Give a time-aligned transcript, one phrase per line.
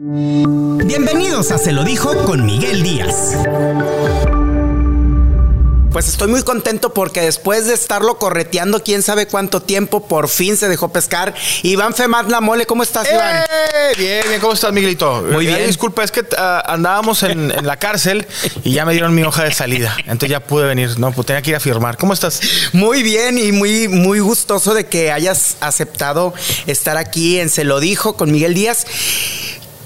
[0.00, 3.32] Bienvenidos a Se lo dijo con Miguel Díaz.
[5.90, 10.56] Pues estoy muy contento porque después de estarlo correteando quién sabe cuánto tiempo, por fin
[10.56, 11.34] se dejó pescar.
[11.64, 13.38] Iván Femat La Mole, ¿cómo estás, Iván?
[13.38, 13.94] ¡Eh!
[13.98, 15.20] Bien, bien, ¿cómo estás, Miguelito?
[15.32, 15.66] Muy Eh, bien.
[15.66, 18.24] Disculpa, es que ah, andábamos en, en la cárcel
[18.62, 19.96] y ya me dieron mi hoja de salida.
[20.02, 21.10] Entonces ya pude venir, ¿no?
[21.10, 21.96] Pues tenía que ir a firmar.
[21.96, 22.40] ¿Cómo estás?
[22.72, 26.34] Muy bien y muy, muy gustoso de que hayas aceptado
[26.68, 28.86] estar aquí en Se lo dijo con Miguel Díaz.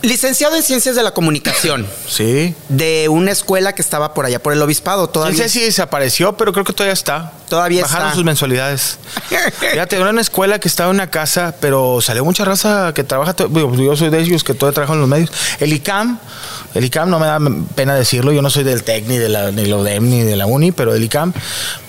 [0.03, 2.55] Licenciado en Ciencias de la Comunicación, Sí.
[2.69, 5.03] de una escuela que estaba por allá por el obispado.
[5.03, 7.33] No Todavía, sé si desapareció, pero creo que todavía está.
[7.53, 8.15] Todavía Bajaron está.
[8.15, 8.99] sus mensualidades.
[9.73, 13.37] Fíjate, era una escuela que estaba en una casa, pero salió mucha raza que trabaja.
[13.37, 15.31] Yo soy de ellos que todavía trabajan en los medios.
[15.61, 16.19] El ICAM,
[16.73, 17.39] el ICAM no me da
[17.75, 18.33] pena decirlo.
[18.33, 20.73] Yo no soy del TEC ni de la, ni la UDEM ni de la UNI,
[20.73, 21.35] pero del ICAM.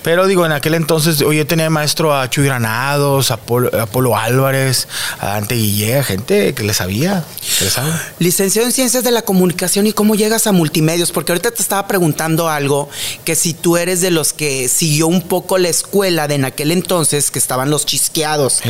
[0.04, 4.18] Pero digo, en aquel entonces, yo tenía maestro a Chuy Granados, a Polo, a Polo
[4.18, 4.90] Álvarez,
[5.21, 7.23] a Dante Guille, gente que le sabía,
[7.57, 7.93] que le sabe.
[8.20, 11.88] Licenciado en Ciencias de la Comunicación y cómo llegas a multimedios, porque ahorita te estaba
[11.88, 12.90] preguntando algo
[13.24, 16.71] que si tú eres de los que siguió un poco la escuela de en aquel
[16.71, 18.62] entonces que estaban los chisqueados.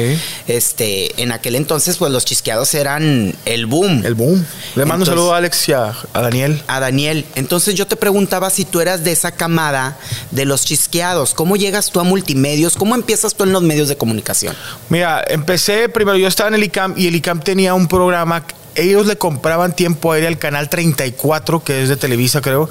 [0.48, 4.06] Este, en aquel entonces pues los chisqueados eran el boom.
[4.06, 4.46] El boom.
[4.76, 6.62] Le mando Entonces- un saludo a Alex y a, a Daniel.
[6.68, 7.26] a Daniel.
[7.36, 9.98] Entonces yo te preguntaba si tú eras de esa camada
[10.32, 11.34] de los chisqueados.
[11.34, 12.76] ¿Cómo llegas tú a multimedios?
[12.76, 14.56] ¿Cómo empiezas tú en los medios de comunicación?
[14.90, 18.44] Mira, empecé primero, yo estaba en el ICAM y el ICAM tenía un programa,
[18.76, 22.70] ellos le compraban tiempo aéreo al canal 34, que es de Televisa creo,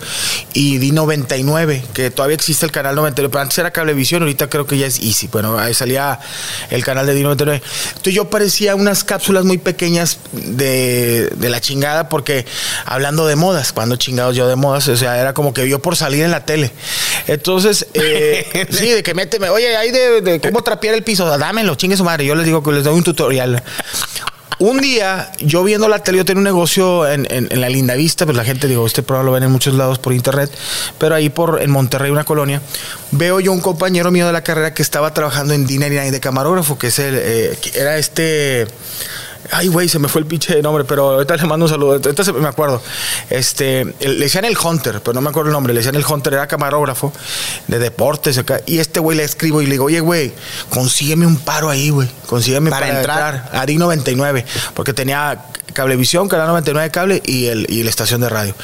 [0.52, 4.78] y D99, que todavía existe el canal 99, pero antes era Cablevisión, ahorita creo que
[4.78, 6.18] ya es Easy, bueno, ahí salía
[6.70, 7.62] el canal de D99.
[7.88, 12.46] Entonces yo parecía unas cápsulas muy pequeñas de, de la chingada, porque
[12.84, 15.96] hablando de modas, cuando chingados yo de modas, o sea, era como que yo por
[15.96, 16.72] salir en la tele.
[17.26, 21.74] Entonces, eh, sí, de que méteme, oye, hay de, de cómo trapear el piso, dámelo,
[21.74, 22.24] chingue su madre.
[22.24, 23.62] Yo les digo que les doy un tutorial.
[24.62, 28.24] Un día, yo viendo la tele, yo tenía un negocio en, en- la Linda Vista,
[28.26, 30.52] pues la gente, digo, este programa lo ven en muchos lados por internet,
[30.98, 32.62] pero ahí por en Monterrey, una colonia,
[33.10, 36.78] veo yo un compañero mío de la carrera que estaba trabajando en Dinner de camarógrafo,
[36.78, 38.68] que es el, eh, que era este.
[39.54, 41.92] Ay, güey, se me fue el pinche nombre, pero ahorita le mando un saludo.
[41.92, 42.82] Ahorita se- me acuerdo.
[43.30, 45.72] Este, le decían el Hunter, pero no me acuerdo el nombre.
[45.74, 47.12] Le decían el Hunter, era camarógrafo
[47.68, 48.60] de deportes acá.
[48.66, 50.32] Y este güey le escribo y le digo, oye, güey,
[50.70, 52.08] consígueme un paro ahí, güey.
[52.26, 53.34] Consígueme Para para, entrar.
[53.34, 58.20] entrar a D99, porque tenía cablevisión, canal 99 de cable y, el, y la estación
[58.22, 58.54] de radio.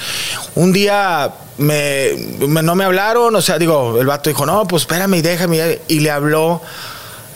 [0.54, 2.12] Un día me,
[2.46, 5.80] me- no me hablaron, o sea, digo, el vato dijo, no, pues espérame y déjame.
[5.88, 6.62] Y le habló,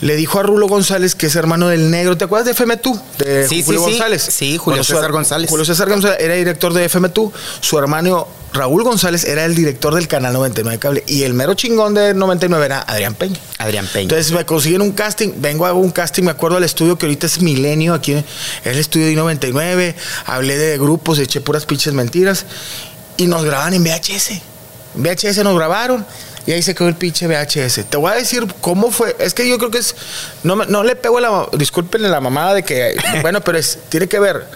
[0.03, 3.01] le dijo a Rulo González, que es hermano del negro, ¿te acuerdas de FM Tú?
[3.19, 3.91] De Sí, Julio sí.
[3.93, 4.23] González.
[4.31, 5.49] Sí, Julio César González.
[5.49, 9.95] Julio César González era director de FM Tú, su hermano Raúl González era el director
[9.95, 13.39] del canal 99 de cable y el mero chingón de 99 era Adrián Peña.
[13.59, 14.03] Adrián Peña.
[14.03, 17.27] Entonces me consiguen un casting, vengo a un casting, me acuerdo del estudio que ahorita
[17.29, 18.25] es Milenio, aquí es
[18.65, 19.95] el estudio de 99,
[20.27, 22.45] hablé de grupos, eché puras pinches mentiras
[23.17, 24.31] y nos graban en VHS.
[24.97, 26.05] En VHS nos grabaron
[26.47, 27.85] y ahí se quedó el pinche VHS.
[27.89, 29.95] Te voy a decir cómo fue, es que yo creo que es,
[30.43, 34.19] no, no le pego la, discúlpenle la mamada de que, bueno, pero es, tiene que
[34.19, 34.47] ver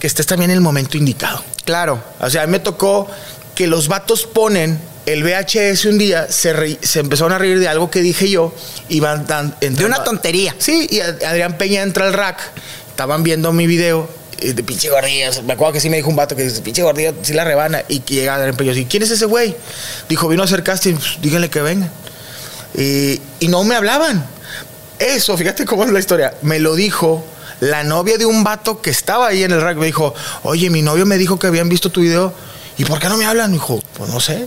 [0.00, 1.42] que estés también en el momento indicado.
[1.64, 2.02] claro.
[2.20, 3.08] O sea, a mí me tocó
[3.54, 7.66] que los vatos ponen el VHS un día, se, re- se empezaron a reír de
[7.68, 8.54] algo que dije yo
[8.88, 9.26] y van
[9.60, 10.54] De una tontería.
[10.58, 12.38] Sí, y Ad- Adrián Peña entra al rack,
[12.90, 14.08] estaban viendo mi video.
[14.40, 17.12] De pinche gordilla, me acuerdo que sí me dijo un vato que dice, pinche gordilla,
[17.22, 17.82] sí la rebana.
[17.88, 19.56] Y llega Adrián Peña y ¿quién es ese güey?
[20.08, 21.88] Dijo, vino a hacer casting, pues, díganle que venga.
[22.76, 24.24] Y, no me hablaban.
[24.98, 26.34] Eso, fíjate cómo es la historia.
[26.42, 27.24] Me lo dijo
[27.60, 29.76] la novia de un vato que estaba ahí en el rack.
[29.76, 32.32] Me dijo, oye, mi novio me dijo que habían visto tu video.
[32.76, 33.52] ¿Y por qué no me hablan?
[33.52, 34.46] Dijo, pues no sé.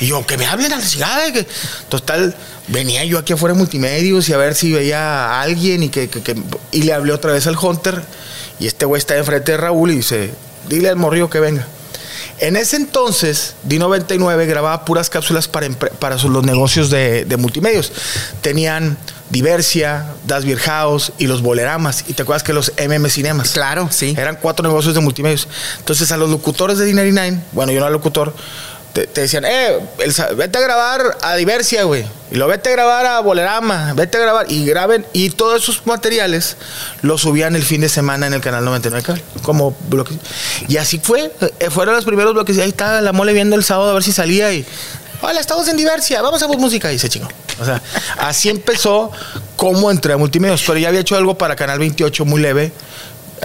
[0.00, 1.46] Y yo, que me hablen a la que-".
[1.88, 2.34] Total,
[2.68, 5.00] venía yo aquí afuera de multimedios y a ver si veía
[5.30, 6.36] a alguien y que- que-
[6.72, 8.02] y le hablé otra vez al Hunter.
[8.58, 10.32] Y este güey está enfrente de Raúl y dice,
[10.68, 11.66] dile al morrillo que venga.
[12.38, 17.92] En ese entonces, D99 grababa puras cápsulas para, para los negocios de, de multimedios.
[18.40, 18.96] Tenían
[19.30, 22.04] Diversia, Das Beer House y los Boleramas.
[22.08, 23.52] Y te acuerdas que los MM Cinemas.
[23.52, 24.14] Claro, sí.
[24.18, 25.48] Eran cuatro negocios de multimedios.
[25.78, 28.34] Entonces a los locutores de D99, bueno, yo no era locutor,
[28.92, 32.04] te, decían, eh, el vete a grabar a Diversia, güey.
[32.30, 34.50] Y lo vete a grabar a Bolerama, vete a grabar.
[34.50, 36.56] Y graben, y todos esos materiales
[37.00, 40.16] los subían el fin de semana en el canal 99 Cable, como bloques.
[40.68, 42.56] Y así fue, eh, fueron los primeros bloques.
[42.56, 44.64] Y ahí estaba la mole viendo el sábado a ver si salía y.
[45.22, 46.92] Hola, estamos en Diversia, vamos a ver música.
[46.92, 47.28] Y se chingó.
[47.60, 47.80] O sea,
[48.18, 49.10] así empezó
[49.56, 50.62] como entré a multimedios.
[50.66, 52.72] Pero ya había hecho algo para Canal 28 muy leve.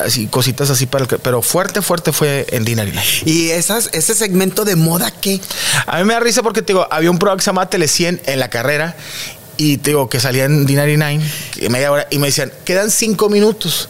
[0.04, 1.18] Así, cositas así para el que.
[1.18, 3.02] Pero fuerte, fuerte fue en Dinarina.
[3.26, 5.42] Y esas, ese segmento de moda, ¿qué?
[5.86, 7.88] A mí me da risa porque te digo, había un programa que se llamaba Tele
[7.88, 8.96] 100 en la carrera
[9.58, 11.22] y te digo que salía en D99,
[11.54, 13.90] que media hora, y me decían, quedan cinco minutos.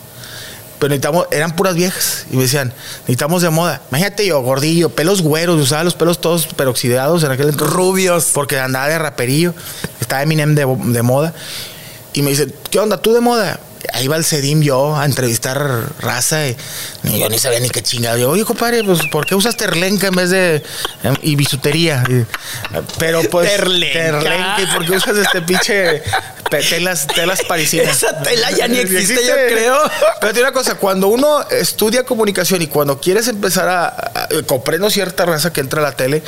[0.79, 2.25] pero necesitamos, eran puras viejas.
[2.31, 3.81] Y me decían, necesitamos de moda.
[3.89, 7.75] Imagínate yo, gordillo, pelos güeros, usaba los pelos todos peroxidados en aquel entonces.
[7.75, 8.29] Rubios.
[8.33, 9.53] Porque andaba de raperillo.
[9.99, 11.33] Estaba Eminem de, de moda.
[12.13, 12.97] Y me dice, ¿qué onda?
[13.01, 13.59] ¿Tú de moda?
[13.93, 15.59] Ahí va el Cedim yo a entrevistar
[15.99, 16.47] raza.
[16.47, 16.55] Y,
[17.03, 18.17] y yo ni sabía ni qué chingada.
[18.17, 20.63] Yo, oye, compadre, pues, ¿por qué usas terlenca en vez de.
[21.03, 22.03] em, y bisutería?
[22.09, 22.25] Y-
[22.99, 23.49] pero pues.
[23.49, 24.19] Terlenca.
[24.19, 24.55] Terlenca.
[24.61, 26.03] ¿Y por qué usas este pinche.
[26.49, 27.97] Telas, telas parisinas.
[28.03, 29.47] Esa tela ya ni existe, yo Existe.
[29.53, 29.77] creo.
[30.21, 34.89] Pero tiene una cosa, cuando uno estudia comunicación y cuando quieres empezar a, a- comprendo
[34.89, 36.23] cierta raza que entra a la tele,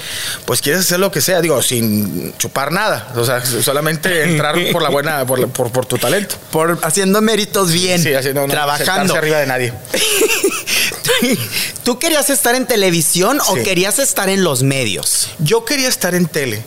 [0.45, 3.07] pues quieres hacer lo que sea, digo, sin chupar nada.
[3.15, 6.35] O sea, solamente entrar por la buena, por, la- por, por tu talento.
[6.51, 8.01] Por haciendo méritos bien.
[8.03, 9.15] Sí, haciendo no, trabajando.
[9.15, 9.73] arriba de nadie.
[11.83, 15.29] ¿Tú querías estar en televisión o querías estar en los medios?
[15.39, 16.63] Yo quería estar en tele.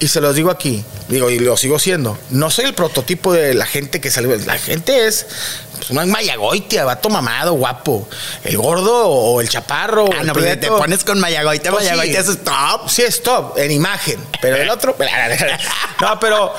[0.00, 2.18] Y se los digo aquí, digo, y lo sigo siendo.
[2.30, 4.38] No soy el prototipo de la gente que sale.
[4.44, 5.26] La gente es
[5.76, 8.08] pues, una mayagoitia, vato mamado, guapo.
[8.44, 10.06] El gordo o el chaparro.
[10.12, 12.30] Ah, el no, pues te pones con Mayagoite, Pues Mayagoite, sí.
[12.30, 12.88] es top.
[12.88, 14.18] Sí, stop, en imagen.
[14.40, 14.96] Pero el otro.
[16.00, 16.54] No, pero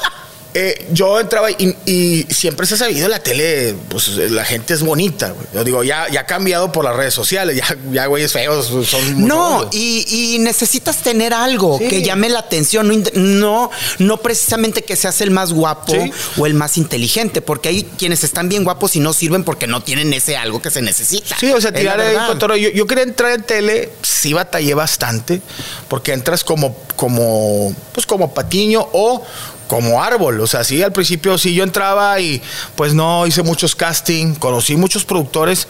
[0.58, 4.82] eh, yo entraba y, y siempre se ha sabido la tele, pues la gente es
[4.84, 5.32] bonita.
[5.32, 5.46] güey.
[5.54, 7.58] Yo digo, ya, ya ha cambiado por las redes sociales.
[7.58, 9.14] Ya, ya güeyes feos son.
[9.16, 10.06] muy No, y,
[10.36, 11.90] y necesitas tener algo Sí.
[11.90, 13.70] que llame la atención, no, no,
[14.00, 16.12] no precisamente que seas el más guapo Sí.
[16.38, 19.84] o el más inteligente, porque hay quienes están bien guapos y no sirven porque no
[19.84, 21.36] tienen ese algo que se necesita.
[21.38, 22.56] Sí, o sea, tirar el cotorreo.
[22.56, 25.42] Yo, yo quería entrar en tele, sí batallé bastante,
[25.90, 29.22] porque entras como, como, pues como patiño o
[29.68, 30.40] como árbol.
[30.42, 32.42] O sea, sí, al principio sí yo entraba y
[32.76, 35.68] pues no hice muchos casting, conocí muchos productores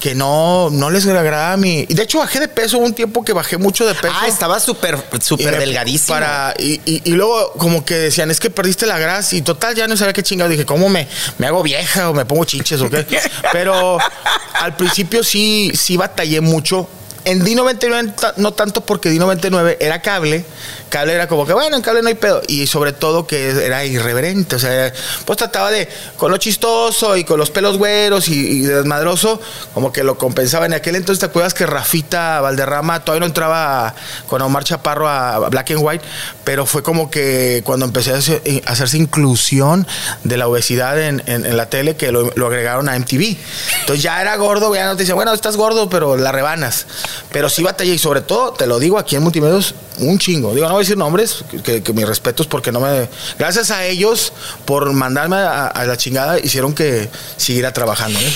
[0.00, 1.86] que no, no les agradaba mi.
[1.88, 4.14] Y de hecho bajé de peso un tiempo que bajé mucho de peso.
[4.18, 6.14] Ah, estaba súper, súper delgadísimo.
[6.14, 9.74] Para, y, y- y luego como que decían, es que perdiste la grasa y total
[9.74, 10.50] ya no sabía qué chingado.
[10.50, 11.06] Dije, ¿cómo me,
[11.38, 13.06] me hago vieja o me pongo chiches o qué?
[13.52, 13.98] Pero
[14.60, 16.88] al principio sí, sí batallé mucho.
[17.24, 20.44] En D99 ta- no tanto porque D99 era cable.
[20.90, 22.42] Cable era como que, bueno, en cable no hay pedo.
[22.48, 24.56] Y sobre todo que era irreverente.
[24.56, 24.92] O sea,
[25.24, 29.40] pues trataba de, con lo chistoso y con los pelos güeros y, desmadroso,
[29.72, 30.66] como que lo compensaba.
[30.66, 33.94] En aquel entonces, ¿te acuerdas que Rafita Valderrama todavía no entraba
[34.28, 36.04] con Omar Chaparro a Black and White?
[36.44, 39.86] Pero fue como que cuando empecé a, a hacerse inclusión
[40.24, 41.22] de la obesidad en,
[41.56, 43.36] la tele, que lo, lo agregaron a MTV.
[43.80, 46.86] Entonces ya era gordo, ya no te dicen, bueno, estás gordo, pero la rebanas.
[47.32, 50.54] Pero sí batallé y sobre todo, te lo digo aquí en Multimedios, un chingo.
[50.54, 53.08] Digo, no voy a decir nombres, que, mis respetos porque no me...
[53.38, 54.32] Gracias a ellos
[54.64, 58.18] por mandarme a, a la chingada, hicieron que siguiera trabajando.
[58.18, 58.32] ¿eh?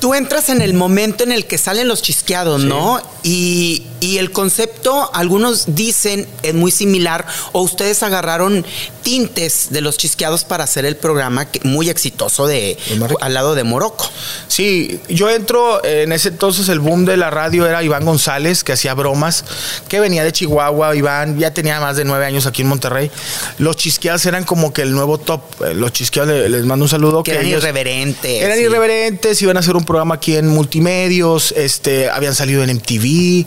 [0.00, 3.00] Tú entras en el momento en el que salen los chisqueados, ¿no?
[3.22, 8.64] Y, y el concepto, algunos dicen, es muy similar, o ustedes agarraron
[9.02, 12.78] tintes de los chisqueados para hacer el programa que- muy exitoso de,
[13.20, 14.08] al lado de Morocco.
[14.48, 18.72] Sí, yo entro, en ese entonces el boom de la radio era Iván González, que
[18.72, 19.44] hacía bromas,
[19.88, 23.10] que venía de Chihuahua, Iván ya tenía más de nueve años aquí en Monterrey.
[23.58, 25.42] Los chisqueados eran como que el nuevo top.
[25.64, 27.22] Eh, Los chisqueados, le- les mando un saludo.
[27.22, 28.42] Que eran ellos- irreverentes.
[28.42, 28.64] Eran sí.
[28.64, 33.44] irreverentes, iban a hacer un programa aquí en multimedios, este, habían salido en MTV,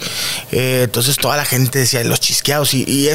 [0.51, 3.10] eh, entonces toda la gente decía los chisqueados y, y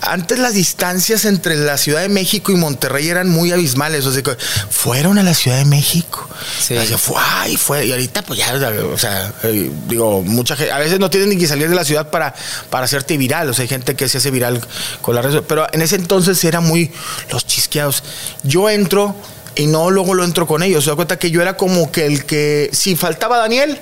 [0.00, 4.22] antes las distancias entre la Ciudad de México y Monterrey eran muy abismales, o sea,
[4.22, 4.36] que
[4.70, 6.28] fueron a la Ciudad de México,
[6.60, 6.76] Sí.
[6.76, 7.16] Así, fue,
[7.48, 8.54] y fue, y ahorita pues ya,
[8.92, 11.84] o sea, eh, digo, mucha gente, a veces no tienen ni que salir de la
[11.84, 12.32] ciudad para,
[12.70, 14.60] para hacerte viral, o sea, hay gente que se hace viral
[15.02, 16.92] con las redes, pero en ese entonces era muy
[17.32, 18.04] los chisqueados.
[18.44, 19.16] Yo entro
[19.56, 20.84] y no luego lo entro con ellos.
[20.84, 23.78] Se da cuenta que yo era como que el que, si faltaba Daniel,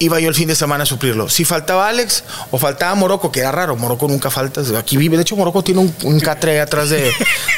[0.00, 1.28] iba yo el fin de semana a suplirlo.
[1.28, 2.22] Si faltaba Alex
[2.52, 4.62] o faltaba Morocco, que era raro, Morocco nunca falta.
[4.78, 7.10] Aquí vive, de hecho, Morocco tiene un, un catre atrás de,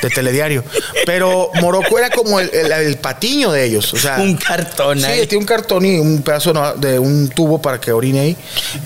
[0.03, 0.65] de telediario.
[1.05, 3.93] Pero Morocco era como el, el- el patiño de ellos.
[3.93, 5.27] O sea, Un cartón Sí, ahí.
[5.27, 8.37] tiene un cartón y un pedazo de un tubo para que orine ahí.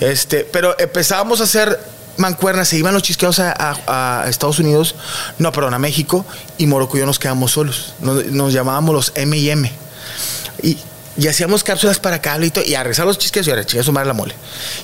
[0.01, 1.79] Este, pero empezábamos a hacer
[2.17, 4.95] mancuernas, se iban los chisqueados a, a- a Estados Unidos,
[5.39, 6.25] no, perdón, a México,
[6.57, 7.93] y Morocco y yo nos quedamos solos.
[7.99, 9.71] Nos, nos llamábamos los M y M.
[10.63, 10.77] Y,
[11.17, 13.85] y hacíamos cápsulas para cable y todo, y a rezar los chisqueados y a chingar
[13.85, 14.35] su madre la mole.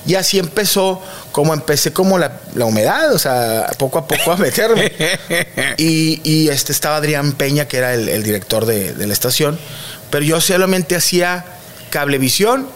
[0.06, 4.36] Y así empezó, como empecé como la, la humedad, o sea, poco a poco a
[4.36, 4.90] meterme.
[5.76, 9.58] y, y, este estaba Adrián Peña, que era el, el director de, de la estación,
[10.10, 11.44] pero yo solamente hacía
[11.90, 12.66] cablevisión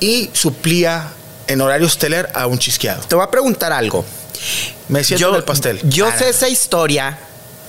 [0.00, 1.08] y suplía
[1.46, 3.02] en horario estelar a un chisqueado.
[3.06, 4.04] Te voy a preguntar algo.
[4.88, 5.80] Me siento en el pastel.
[5.84, 6.30] Yo Ah, sé no.
[6.30, 7.18] esa historia,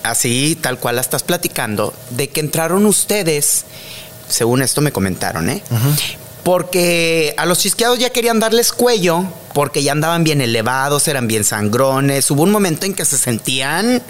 [0.04, 3.66] así tal cual la estás platicando, de que entraron ustedes,
[4.30, 5.62] según esto me comentaron, ¿eh?
[6.44, 11.46] Porque a los chisqueados ya querían darles cuello porque ya andaban bien elevados, eran bien
[11.46, 12.30] sangrones.
[12.30, 14.04] Hubo un momento en que se sentían,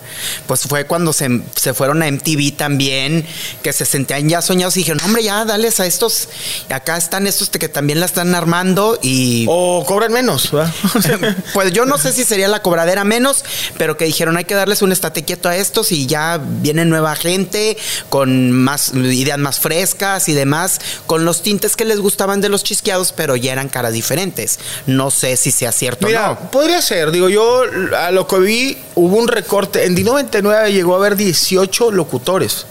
[0.47, 3.23] pues fue cuando se, se fueron a MTV también,
[3.61, 6.29] que se sentían ya soñados y dijeron, hombre, ya dales a estos,
[6.71, 9.45] acá están estos que también la están armando y...
[9.47, 10.73] O cobran menos, ¿verdad?
[11.53, 13.45] pues yo no sé si sería la cobradera menos,
[13.77, 17.15] pero que dijeron, hay que darles un estate quieto a estos y ya viene nueva
[17.15, 17.77] gente
[18.09, 22.63] con más ideas más frescas y demás, con los tintes que les gustaban de los
[22.63, 24.57] chisqueados, pero ya eran caras diferentes.
[24.87, 26.51] No sé si sea cierto o no.
[26.51, 27.63] Podría ser, digo, yo
[27.97, 32.65] a lo que vi hubo un recorte, en D99 llegó a haber 18 locutores,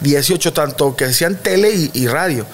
[0.00, 2.46] 18 tanto que hacían tele y, y radio.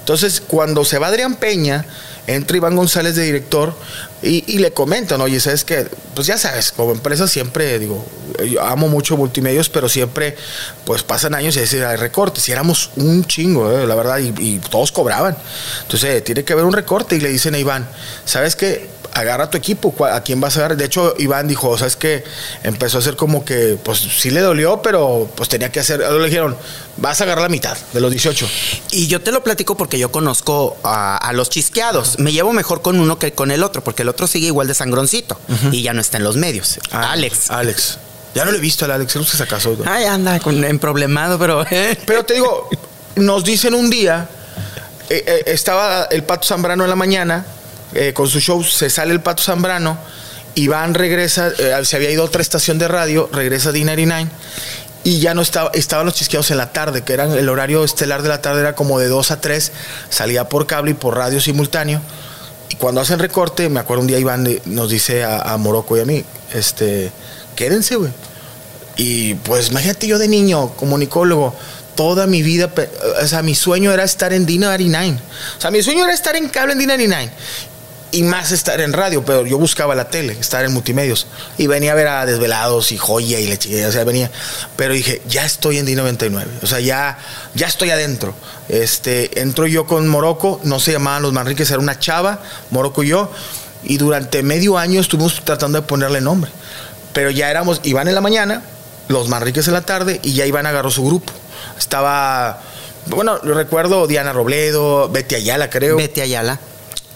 [0.00, 1.86] Entonces, cuando se va Adrián Peña,
[2.26, 3.74] entra Iván González de director
[4.22, 8.06] y, le comentan, oye, sabes que, pues ya sabes, como empresa siempre, digo,
[8.50, 10.34] yo amo mucho multimedios, pero siempre,
[10.86, 12.48] pues pasan años y hay recortes.
[12.48, 15.36] Y éramos un chingo, eh, la verdad, y, todos cobraban.
[15.82, 17.86] Entonces, tiene que haber un recorte y le dicen a Iván,
[18.24, 18.88] ¿sabes qué?
[19.14, 20.76] Agarra tu equipo, ¿a quién vas a agarrar?
[20.76, 22.24] De hecho, Iván dijo, o sea, es que
[22.62, 26.24] empezó a hacer como que, pues sí le dolió, pero pues tenía que hacer, le
[26.26, 26.56] dijeron,
[26.96, 28.48] vas a agarrar la mitad de los 18.
[28.90, 32.18] Y yo te lo platico porque yo conozco a, los chisqueados.
[32.18, 34.74] Me llevo mejor con uno que con el otro, porque el otro sigue igual de
[34.74, 35.38] sangroncito
[35.70, 36.78] y ya no está en los medios.
[36.90, 37.50] Ah, Alex.
[37.50, 37.98] Alex.
[38.34, 39.76] Ya no lo he visto al Alex, no sé si acaso.
[39.86, 41.64] Ay, anda con, en problemado, pero...
[42.04, 42.68] pero te digo,
[43.14, 44.28] nos dicen un día,
[45.08, 47.46] eh, eh, estaba el Pato Zambrano en la mañana
[47.94, 49.98] eh, con su show, se sale el Pato Zambrano,
[50.56, 54.28] Iván regresa, eh, se había ido a otra estación de radio, regresa a D99
[55.04, 58.22] y ya no estaba, estaban los chisqueados en la tarde, que eran el horario estelar
[58.22, 59.72] de la tarde era como de 2 a 3,
[60.08, 62.00] salía por cable y por radio simultáneo.
[62.70, 66.04] Y cuando hacen recorte, me acuerdo un día Iván nos dice a, Morocco y a
[66.06, 66.24] mí,
[66.54, 67.12] este,
[67.54, 68.10] quédense, güey.
[68.96, 71.54] Y pues imagínate yo de niño, comunicólogo,
[71.94, 72.72] toda mi vida,
[73.22, 75.18] o sea, mi sueño era estar en D99.
[75.58, 77.30] O sea, mi sueño era estar en cable en D99
[78.14, 81.26] y más estar en radio, pero yo buscaba la tele, estar en multimedios.
[81.58, 84.30] Y venía a ver a Desvelados y Joya y le o sea, venía.
[84.76, 87.18] Pero dije, ya estoy en D99, o sea, ya,
[87.54, 88.32] ya estoy adentro.
[88.68, 92.38] Este, entro yo con Morocco, no se llamaban los Manriques, era una chava,
[92.70, 93.32] Morocco y yo,
[93.82, 96.52] y durante medio año estuvimos tratando de ponerle nombre.
[97.12, 98.62] Pero ya éramos, Iván en la mañana,
[99.08, 101.32] los Manriques en la tarde, y ya Iván agarró su grupo.
[101.76, 102.60] Estaba,
[103.06, 105.96] bueno, recuerdo Diana Robledo, Betty Ayala, creo.
[105.96, 106.60] Betty Ayala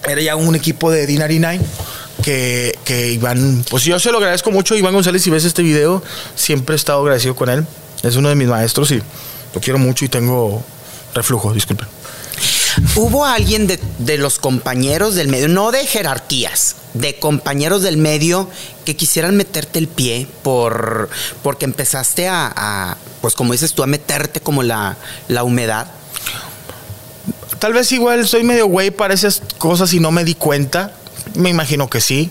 [0.06, 1.60] era ya un equipo de Dinari Nine
[2.22, 6.02] que, que Iván, pues yo se lo agradezco mucho, Iván González, si ves este video,
[6.34, 7.66] siempre he estado agradecido con él.
[8.02, 9.02] Es uno de mis maestros y
[9.54, 10.62] lo quiero mucho y tengo
[11.14, 11.88] reflujo, disculpen.
[12.94, 18.48] ¿Hubo alguien de, los compañeros del medio, no de jerarquías, de compañeros del medio
[18.84, 21.08] que quisieran meterte el pie por
[21.42, 24.96] porque empezaste a, pues como dices tú, a meterte como la,
[25.28, 25.88] la humedad?
[27.58, 30.92] Tal vez igual soy medio güey para esas cosas y no me di cuenta.
[31.34, 32.30] Me imagino que sí.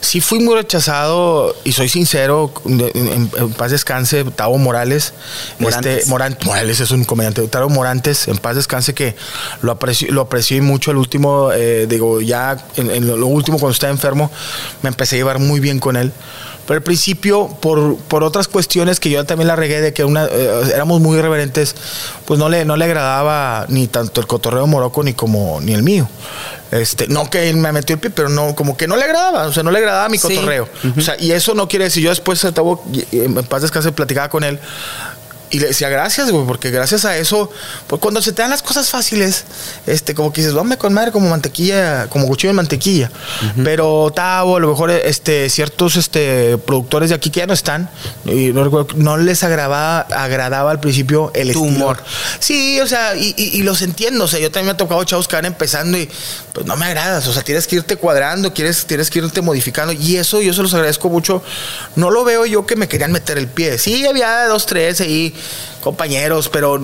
[0.00, 5.12] Sí fui muy rechazado y soy sincero, en, paz descanse, Tavo Morales.
[5.58, 7.46] Este, Morales es un comediante.
[7.48, 9.14] Tavo Morantes, en paz descanse, que
[9.60, 13.92] lo aprecio, lo aprecié mucho el último, eh, digo, ya en, lo último cuando estaba
[13.92, 14.30] enfermo,
[14.82, 16.12] me empecé a llevar muy bien con él.
[16.70, 20.26] Pero al principio, por, por otras cuestiones que yo también la regué de que una,
[20.26, 21.74] eh, éramos muy irreverentes,
[22.26, 25.82] pues no le, no le agradaba ni tanto el cotorreo moroco ni como ni el
[25.82, 26.08] mío.
[26.70, 29.48] Este, no que él me metió el pie, pero no, como que no le agradaba,
[29.48, 30.68] o sea, no le agradaba mi cotorreo.
[30.96, 34.60] O sea, y eso no quiere decir, yo después en paz descanse platicaba con él
[35.50, 37.50] y le decía gracias, güey, porque gracias a eso,
[37.88, 39.44] pues cuando se te dan las cosas fáciles,
[39.86, 43.10] este, como que dices, vamos con madre como mantequilla, como cuchillo de mantequilla.
[43.64, 47.90] Pero Tavo, a lo mejor este, ciertos este, productores de aquí que ya no están,
[48.24, 52.00] y no, les agradaba, agradaba al principio el humor.
[52.38, 55.36] Sí, o sea, y, los entiendo, o sea, yo también me ha tocado chavos que
[55.36, 56.08] van empezando y
[56.52, 59.92] pues no me agradas, o sea, tienes que irte cuadrando, quieres, tienes que irte modificando,
[59.92, 61.42] y eso yo se los agradezco mucho.
[61.96, 63.78] No lo veo yo que me querían meter el pie.
[63.78, 65.34] Sí, había dos, tres ahí
[65.80, 66.80] compañeros, pero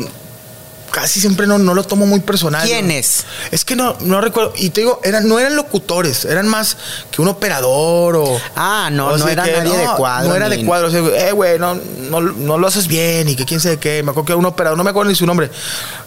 [0.96, 2.66] casi siempre no, no lo tomo muy personal.
[2.66, 3.24] ¿Quiénes?
[3.50, 4.54] Es que no, no recuerdo.
[4.56, 6.78] Y te digo, eran, no eran locutores, eran más
[7.10, 8.40] que un operador o.
[8.54, 10.30] Ah, no, no era nadie de cuadro.
[10.30, 10.88] No era de cuadro.
[10.88, 14.02] O sea, eh, güey, no, no, no, lo haces bien y que quién sabe qué.
[14.02, 15.50] Me acuerdo que era un operador, no me acuerdo ni su nombre.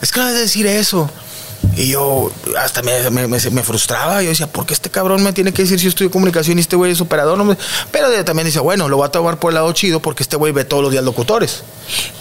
[0.01, 1.07] Es que no de decir eso.
[1.75, 4.23] Y yo hasta me, me, frustraba.
[4.23, 6.61] Yo decía, ¿por qué este cabrón me tiene que decir si yo estudio comunicación y
[6.61, 7.57] este güey es operador?
[7.91, 10.51] Pero también dice, bueno, lo voy a tomar por el lado chido porque este güey
[10.51, 11.63] ve todos los días locutores.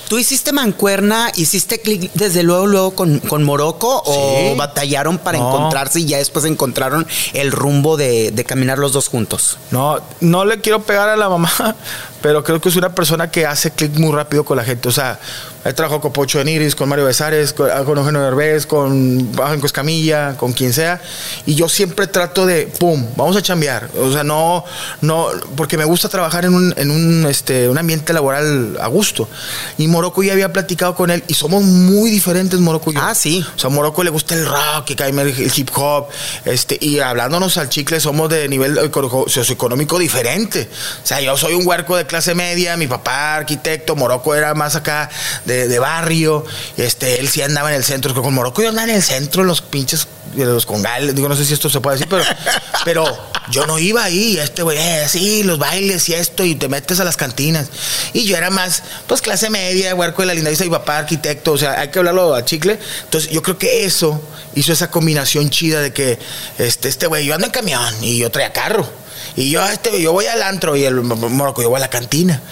[0.08, 6.00] ¿Tú hiciste mancuerna, hiciste clic desde luego, luego con, con Morocco o batallaron para encontrarse
[6.00, 9.58] y ya después encontraron el rumbo de, de, caminar los dos juntos?
[9.70, 11.50] No, no le quiero pegar a la mamá,
[12.22, 14.88] pero creo que es una persona que hace clic muy rápido con la gente.
[14.88, 15.20] O sea,
[15.64, 19.54] he trabajado con Pocho de Niris, con Mario Besares, con, con Eugenio Derbez, con Bajo
[19.66, 21.02] Escamilla, con quien sea.
[21.44, 23.90] Y yo siempre trato de, pum, vamos a chambear.
[24.00, 24.64] O sea, no,
[25.02, 29.28] no, porque me gusta trabajar en un, en un, este, un ambiente laboral a gusto.
[29.76, 33.00] Y Morocco ya había platicado con él y somos muy diferentes, Morocco y yo.
[33.02, 33.44] Ah, sí.
[33.56, 36.08] O sea, a Morocco le gusta el rock, el, el hip hop,
[36.44, 38.78] este, y hablándonos al chicle somos de nivel
[39.26, 40.68] socioeconómico diferente.
[41.02, 44.76] O sea, yo soy un huerco de clase media, mi papá arquitecto, Morocco era más
[44.76, 45.10] acá
[45.44, 46.44] de, de barrio,
[46.76, 49.48] este, él sí andaba en el centro, con Morocco yo andaba en el centro, en
[49.48, 52.24] los pinches de los congales, digo, no sé si esto se puede decir, pero,
[52.84, 53.04] pero
[53.50, 57.00] yo no iba ahí, este güey, eh, sí, los bailes y esto, y te metes
[57.00, 57.68] a las cantinas.
[58.12, 61.58] Y yo era más, pues, clase media, huerco de la linda y papá arquitecto, o
[61.58, 62.78] sea, hay que hablarlo a chicle.
[63.04, 64.20] Entonces, yo creo que eso
[64.54, 66.18] hizo esa combinación chida de que,
[66.58, 68.88] este, este güey, yo ando en camión y yo traía carro.
[69.36, 72.42] Y yo, este, yo voy al antro y el morocco, yo voy a la cantina.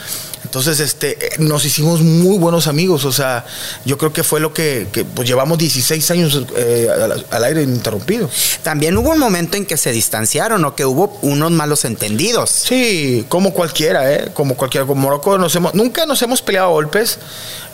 [0.56, 3.04] Entonces, este, nos hicimos muy buenos amigos.
[3.04, 3.44] O sea,
[3.84, 7.62] yo creo que fue lo que, que pues, llevamos 16 años eh, al, al, aire
[7.62, 8.30] ininterrumpido.
[8.62, 12.48] También hubo un momento en que se distanciaron o que hubo unos malos entendidos.
[12.48, 14.30] Sí, como cualquiera, ¿eh?
[14.32, 14.86] Como cualquiera.
[14.86, 17.18] Como Morocco nos hemos, nunca nos hemos peleado a golpes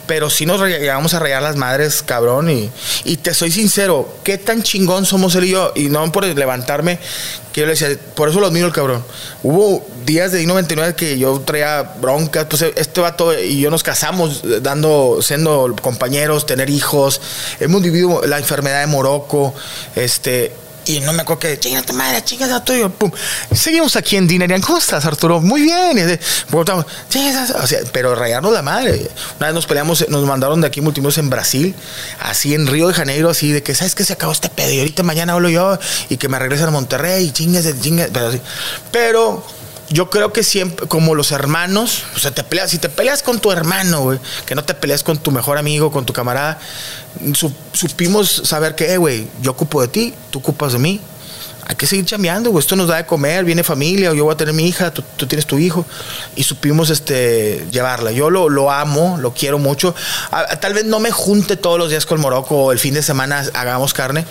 [0.07, 2.51] pero sí nos llegamos a rayar las madres, cabrón.
[2.51, 2.71] Y,
[3.05, 5.73] y, te soy sincero, qué tan chingón somos él y yo.
[5.75, 6.99] Y no por levantarme,
[7.53, 9.05] que yo le decía, por eso lo admiro el cabrón.
[9.43, 14.43] Hubo días de I-99 que yo traía broncas, pues este vato y yo nos casamos,
[14.63, 17.21] dando, siendo compañeros, tener hijos.
[17.61, 19.55] Hemos vivido la enfermedad de Morocco,
[19.95, 20.53] este
[20.87, 23.11] y no me acuerdo que, chinga tu madre, chingas a tuyo, pum.
[23.55, 24.61] Seguimos aquí en Dinerian.
[24.61, 25.41] ¿Cómo estás, Arturo?
[25.41, 26.19] Muy bien.
[27.93, 29.11] Pero rayarnos la madre.
[29.39, 31.75] Una vez nos peleamos, nos mandaron de aquí multimos en Brasil,
[32.21, 34.05] así en Río de Janeiro, así de que, ¿sabes qué?
[34.05, 37.31] Se acabó este pedo y ahorita mañana hablo yo y que me regresen a Monterrey,
[37.31, 38.11] chingas, chingas.
[38.13, 38.41] Pero,
[38.91, 39.62] pero
[39.93, 43.41] yo creo que siempre, como los hermanos, o sea, te peleas, si te peleas con
[43.41, 46.59] tu hermano, güey, que no te peleas con tu mejor amigo, con tu camarada,
[47.73, 51.01] supimos saber que, eh, güey, yo ocupo de ti, tú ocupas de mí.
[51.65, 52.61] Hay que seguir chambeando, güey.
[52.61, 55.03] Esto nos da de comer, viene familia, o yo voy a tener mi hija, tú,
[55.27, 55.87] tienes tu hijo.
[56.35, 58.11] Y supimos este, llevarla.
[58.11, 59.95] Yo lo, amo, lo quiero mucho.
[60.61, 63.03] Tal vez no me junte todos los días con el Morocco o el fin de
[63.03, 64.27] semana hagamos carne,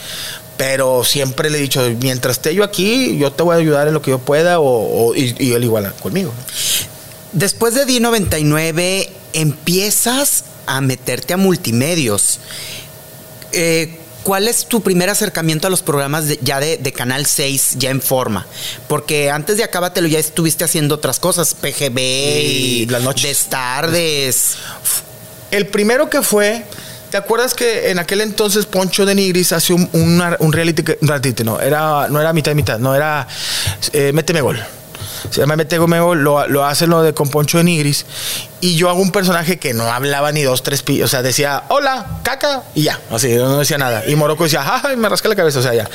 [0.61, 3.95] pero siempre le he dicho, mientras esté yo aquí, yo te voy a ayudar en
[3.95, 6.31] lo que yo pueda o, o y, y, él igual conmigo.
[7.31, 12.39] Después de D99 empiezas a meterte a multimedios.
[13.53, 17.77] Eh, ¿Cuál es tu primer acercamiento a los programas de, ya de, de, Canal 6
[17.79, 18.45] ya en forma?
[18.87, 23.47] Porque antes de Acábatelo ya estuviste haciendo otras cosas, PGB y, y las noches.
[23.49, 24.57] Tardes.
[25.49, 26.65] El primero que fue,
[27.11, 31.43] ¿te acuerdas que en aquel entonces Poncho de Nigris hace un, un, reality, un reality,
[31.43, 33.27] no, era, no era mitad y mitad, no era
[33.91, 34.59] eh, Méteme Gol
[35.29, 38.05] se llama Mete Gomeo, lo, lo hace lo de con Poncho de Nigris.
[38.59, 41.63] Y yo hago un personaje que no hablaba ni dos, tres pi, o sea, decía,
[41.69, 44.03] hola, caca, y ya, así, no decía nada.
[44.07, 45.89] Y Morocco decía, jaja, y me rasca la cabeza, o sea, ya.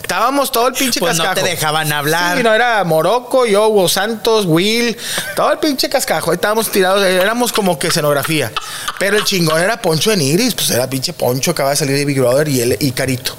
[0.00, 1.40] Estábamos todo el pinche pues cascajo.
[1.40, 2.36] no te dejaban hablar.
[2.36, 4.96] Sí, no, era Morocco, yo, Hugo Santos, Will,
[5.36, 6.32] todo el pinche cascajo.
[6.32, 8.50] Ahí estábamos tirados, éramos como que escenografía.
[8.98, 12.04] Pero el chingón era Poncho de Nigris, pues era pinche Poncho, acaba de salir de
[12.04, 13.34] Big Brother y, él, y Carito.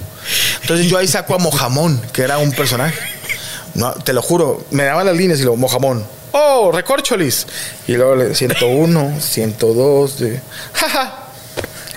[0.62, 3.13] Entonces yo ahí saco a Mojamón, que era un personaje.
[3.74, 6.06] No, te lo juro, me daban las líneas y lo mojamón.
[6.32, 7.46] Oh, recorcholis.
[7.86, 10.40] Y luego le 101, 102, de
[10.72, 11.20] jaja.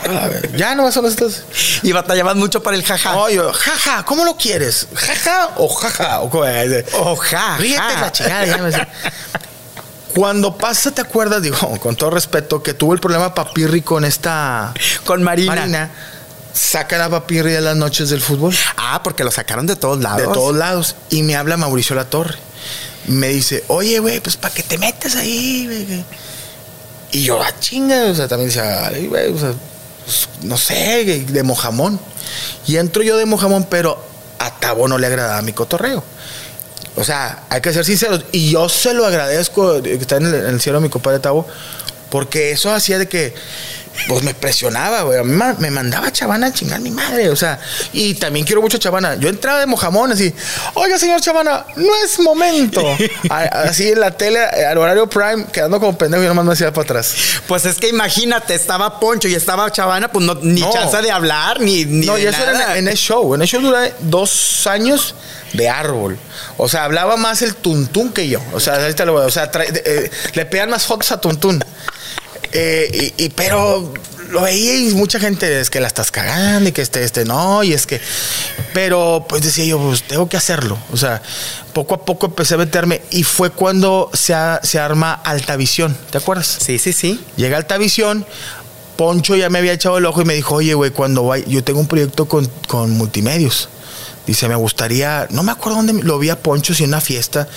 [0.07, 1.43] A ver, ya no son estas.
[1.81, 3.13] Y batallaban mucho para el jaja.
[3.13, 4.87] No, yo, jaja, ¿cómo lo quieres?
[4.93, 6.21] ¿Jaja o jaja?
[6.21, 8.45] O, o ja, Ríete la chingada.
[8.45, 8.71] Ya me
[10.15, 11.41] Cuando pasa, ¿te acuerdas?
[11.41, 14.73] Digo, con todo respeto, que tuvo el problema Papirri con esta.
[15.03, 15.55] Con Marina.
[15.55, 15.91] Marina
[16.57, 18.55] sacan a Papirri de las noches del fútbol.
[18.77, 20.27] Ah, porque lo sacaron de todos lados.
[20.27, 20.95] De todos lados.
[21.09, 22.35] Y me habla Mauricio Latorre.
[23.07, 26.03] Me dice, oye, güey, pues para que te metas ahí, güey.
[27.11, 29.53] Y yo, ah, chinga, o sea, también decía, güey, o sea,
[30.03, 31.99] pues, no sé, de mojamón.
[32.65, 34.03] Y entro yo de mojamón, pero
[34.39, 36.03] a Tabo no le agradaba mi cotorreo.
[36.97, 38.25] O sea, hay que ser sinceros.
[38.31, 41.47] Y yo se lo agradezco, que está en el, en el cielo mi compadre Tabo,
[42.09, 43.33] porque eso hacía de que
[44.07, 45.19] pues me presionaba, güey.
[45.19, 47.59] A mí me mandaba Chavana a chingar mi madre, o sea,
[47.93, 49.15] y también quiero mucho Chavana.
[49.15, 50.33] Yo entraba de mojamón así,
[50.75, 52.81] oiga, señor Chavana, no es momento.
[53.29, 56.83] así en la tele, al horario prime, quedando como pendejo y nomás me hacía para
[56.83, 57.15] atrás.
[57.47, 60.71] Pues es que imagínate, estaba Poncho y estaba Chavana, pues no, ni no.
[60.71, 62.51] chance de hablar, ni, ni No, de y eso nada.
[62.51, 63.35] era en, en el show.
[63.35, 65.15] En el show duré dos años
[65.53, 66.17] de árbol.
[66.57, 68.41] O sea, hablaba más el tuntún que yo.
[68.53, 69.25] O sea, ahí te lo voy.
[69.25, 71.63] O sea, trae, eh, le pegan más fotos a tuntún.
[72.51, 73.93] Eh, y, y- pero
[74.29, 77.63] lo veía y mucha gente es que la estás cagando y que este, este, no,
[77.63, 78.01] y es que.
[78.73, 80.77] Pero pues decía yo, pues tengo que hacerlo.
[80.91, 81.21] O sea,
[81.73, 86.17] poco a poco empecé a meterme y fue cuando se, a- se arma Altavisión, ¿te
[86.17, 86.57] acuerdas?
[86.61, 87.19] Sí, sí, sí.
[87.37, 88.25] Llega Altavisión,
[88.97, 91.63] Poncho ya me había echado el ojo y me dijo, oye, güey, cuando vaya, yo
[91.63, 93.69] tengo un proyecto con, con multimedios.
[94.27, 97.47] Dice, me gustaría, no me acuerdo dónde lo vi a Poncho, si en una fiesta.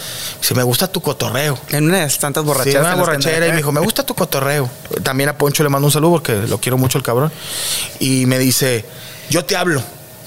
[0.40, 1.59] Dice, me gusta tu cotorreo.
[1.70, 2.80] En una de tantas Sí, borracheras.
[2.80, 4.70] una las que borrachera y me dijo, me gusta tu cotorreo.
[5.02, 7.33] También a Poncho le mando un saludo porque lo quiero mucho el cabrón.
[7.98, 8.85] Y me dice,
[9.30, 9.83] yo te hablo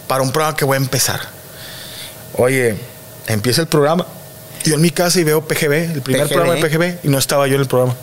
[0.08, 1.21] para un programa que voy a empezar.
[2.34, 2.75] Oye,
[3.27, 4.06] empieza el programa.
[4.65, 6.34] Yo en mi casa y veo PGB, el primer PGB.
[6.34, 7.95] programa de PGB, y no estaba yo en el programa.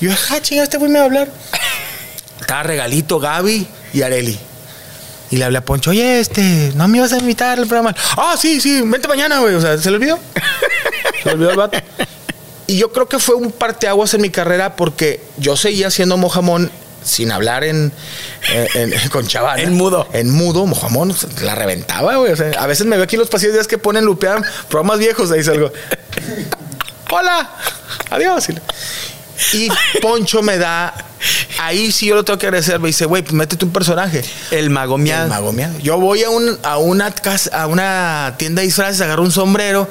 [0.00, 1.28] Y yo, ah, chinga, este güey me va a hablar.
[2.40, 4.38] Estaba Regalito, Gaby y Areli.
[5.30, 7.94] Y le hablé a Poncho, oye, este, no me ibas a invitar al programa.
[8.16, 9.54] Ah, sí, sí, vente mañana, güey.
[9.54, 10.18] O sea, ¿se le olvidó?
[11.22, 11.78] se le olvidó el vato.
[12.66, 16.70] Y yo creo que fue un parteaguas en mi carrera porque yo seguía haciendo mojamón
[17.02, 17.92] sin hablar en,
[18.74, 19.60] en- en- con chaval.
[19.60, 20.08] En mudo.
[20.12, 22.32] En mudo, mojamón, la reventaba, güey.
[22.32, 24.98] O sea, a veces me veo aquí en los pasillos días que ponen lupear programas
[24.98, 25.72] viejos, ahí salgo.
[27.10, 27.50] Hola,
[28.10, 28.46] adiós.
[29.52, 29.68] Y
[30.00, 30.94] Poncho me da,
[31.58, 34.24] ahí sí yo lo tengo que agradecer, me dice, güey, pues métete un personaje.
[34.50, 35.78] El mago El mago miado.
[35.80, 39.88] Yo voy a, un, a, una casa, a una tienda de disfraces, agarro un sombrero,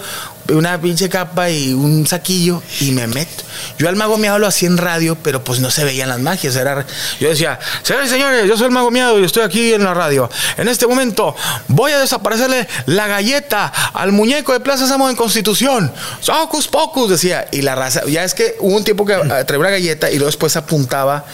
[0.50, 3.44] una pinche capa y un saquillo y me meto.
[3.78, 6.56] Yo al mago miado lo hacía en radio, pero pues no se veían las magias.
[6.56, 6.86] Era,
[7.20, 9.94] yo decía, señores y señores, yo soy el mago miado y estoy aquí en la
[9.94, 10.30] radio.
[10.58, 11.36] En este momento
[11.68, 15.92] voy a desaparecerle la galleta al muñeco de Plaza Samo en Constitución.
[16.28, 17.48] Hocus pocus, decía.
[17.52, 20.16] Y la raza, ya es que hubo un tiempo que eh, traía una galleta y
[20.16, 21.26] luego después apuntaba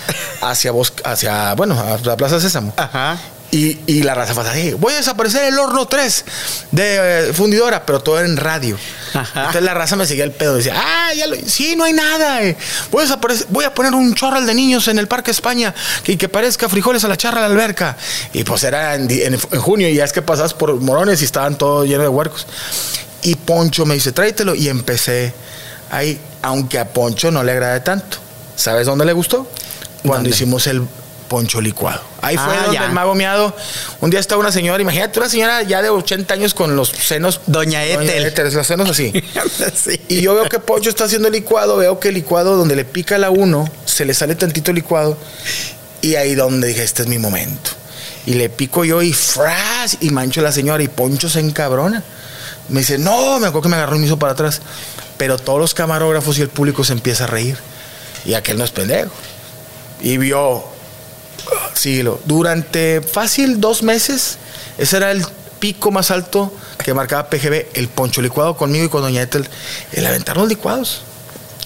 [0.41, 2.73] hacia, Bosque- hacia bueno, a la Plaza Sésamo.
[2.77, 3.17] Ajá.
[3.51, 6.25] Y, y la raza fue así, voy a desaparecer el horno 3
[6.71, 8.77] de eh, fundidora, pero todo era en radio.
[9.11, 9.39] Ajá.
[9.39, 10.55] Entonces la raza me seguía el pedo.
[10.57, 12.43] Decía, ah, ya lo, sí, no hay nada.
[12.43, 12.55] eh.
[12.91, 15.73] Voy, a desaparecer- voy a poner un chorral de niños en el Parque España
[16.05, 17.97] y que parezca frijoles a la charra de la alberca.
[18.33, 21.21] Y pues era en, di- en- en junio y ya es que pasabas por morones
[21.23, 22.45] y estaban todos llenos de huercos.
[23.23, 24.53] Y Poncho me dice, tráetelo.
[24.53, 25.33] Y empecé
[25.89, 28.17] ahí, aunque a Poncho no le agrade tanto.
[28.55, 29.49] ¿Sabes dónde le gustó?
[30.03, 30.29] Cuando ¿Dónde?
[30.29, 30.83] hicimos el
[31.29, 32.01] poncho licuado.
[32.21, 32.85] Ahí fue Ah, donde ya.
[32.87, 33.55] el mago miado.
[34.01, 37.39] Un día estaba una señora, imagínate, una señora ya de 80 años con los senos.
[37.45, 38.33] Doña Ethel.
[38.53, 39.13] los senos así.
[39.73, 40.01] Sí.
[40.09, 43.17] Y yo veo que Poncho está haciendo licuado, veo que el licuado donde le pica
[43.17, 45.17] la uno, se le sale tantito licuado.
[46.01, 47.71] Y ahí donde dije, este es mi momento.
[48.25, 52.03] Y le pico yo y fras, y mancho a la señora y Poncho se encabrona.
[52.67, 54.61] Me dice, no, me acuerdo que me agarró y me hizo para atrás.
[55.17, 57.57] Pero todos los camarógrafos y el público se empieza a reír.
[58.25, 59.11] Y aquel no es pendejo.
[60.01, 60.63] Y vio,
[61.73, 64.37] sí, lo, durante fácil dos meses,
[64.77, 65.25] ese era el
[65.59, 69.47] pico más alto que marcaba PGB, el poncho licuado conmigo y con Doña Ethel,
[69.93, 71.01] el aventar los licuados.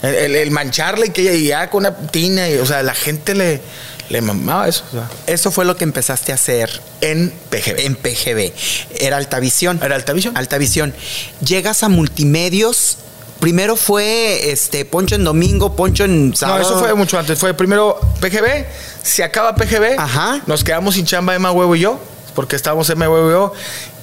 [0.02, 3.36] El, el- el mancharle y que ya con una tina, y, o sea, la gente
[3.36, 3.62] le,
[4.10, 4.84] le mamaba eso.
[4.90, 7.80] o sea, Eso fue lo que empezaste a hacer en PGB.
[7.86, 8.52] en PGB.
[9.00, 9.80] Era Altavisión.
[9.82, 10.36] ¿Era Altavisión?
[10.36, 10.94] Altavisión.
[11.46, 12.98] Llegas a multimedios.
[13.44, 16.62] Primero fue este Poncho en domingo, Poncho en No, sábado.
[16.62, 17.38] eso fue mucho antes.
[17.38, 18.66] Fue primero PGB,
[19.04, 20.00] se acaba PGB.
[20.00, 20.40] Ajá.
[20.48, 22.00] Nos quedamos sin chamba Emma Huevo y yo,
[22.36, 23.54] porque estábamos Emma Huevo y yo.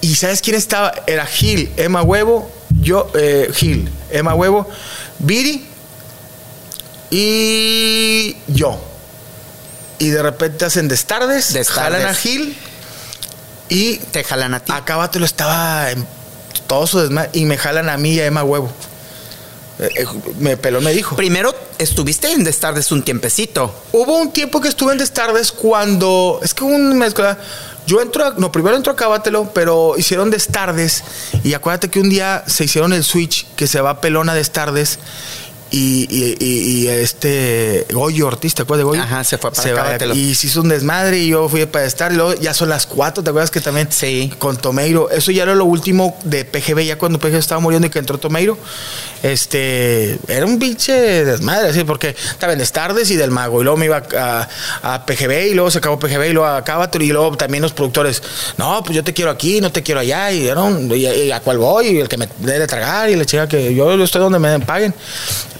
[0.02, 0.92] Y ¿sabes quién estaba?
[1.06, 2.50] Era Gil, Emma Huevo,
[2.82, 4.68] yo, eh, Gil, Emma Huevo,
[5.20, 5.66] Viri
[7.10, 8.78] y yo.
[9.98, 11.92] Y de repente hacen destardes, Destardes.
[11.98, 12.56] jalan a Gil
[13.70, 14.70] y Te jalan a ti.
[14.70, 16.06] Acábatelo estaba en
[16.66, 18.70] todo su desmadre y me jalan a mí y a Emma Huevo.
[19.80, 20.06] Eh, eh,
[20.38, 21.16] me peló, me dijo.
[21.16, 23.74] Primero estuviste en Destardes un tiempecito.
[23.92, 26.38] Hubo un tiempo que estuve en Destardes cuando.
[26.42, 27.38] Es que un mezcla.
[27.86, 31.02] Yo entro, a- no, primero entro a Cábatelo, pero hicieron Destardes.
[31.42, 34.98] Y acuérdate que un día se hicieron el switch que se va pelona Destardes.
[35.72, 39.02] Y, y, y- y este Goyo Ortiz, ¿te acuerdas de Goyo?
[39.02, 40.14] Ajá, se fue para va, Cábatelo.
[40.14, 42.12] Y se hizo un desmadre y yo fui para estar.
[42.12, 43.88] Y luego ya son las cuatro, ¿te acuerdas que también?
[43.90, 44.32] Sí.
[44.38, 45.10] Con Tomeiro.
[45.10, 48.18] Eso ya era lo último de PGB, ya cuando PGB estaba muriendo y que entró
[48.18, 48.58] Tomeiro.
[49.22, 50.92] Este, era un pinche
[51.24, 53.60] desmadre, así, porque estaba en Destardes y del Mago.
[53.60, 54.48] Y luego me iba a,
[54.82, 57.04] a PGB y luego se acabó PGB y luego a Cábatelo.
[57.04, 58.22] Y luego también los productores,
[58.56, 60.32] no, pues yo te quiero aquí, no te quiero allá.
[60.32, 63.08] Y, era un- y- y a cuál voy, y el que me dé de tragar
[63.10, 64.94] y la chica que yo estoy donde me paguen.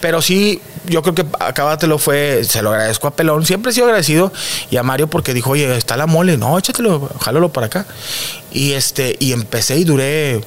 [0.00, 3.86] Pero sí, yo creo que acábatelo fue, se lo agradezco a Pelón, siempre he sido
[3.86, 4.32] agradecido
[4.70, 7.86] y a Mario porque dijo, oye, está la mole, no, échatelo, jálalo para acá.
[8.52, 10.40] Y este, y empecé y duré,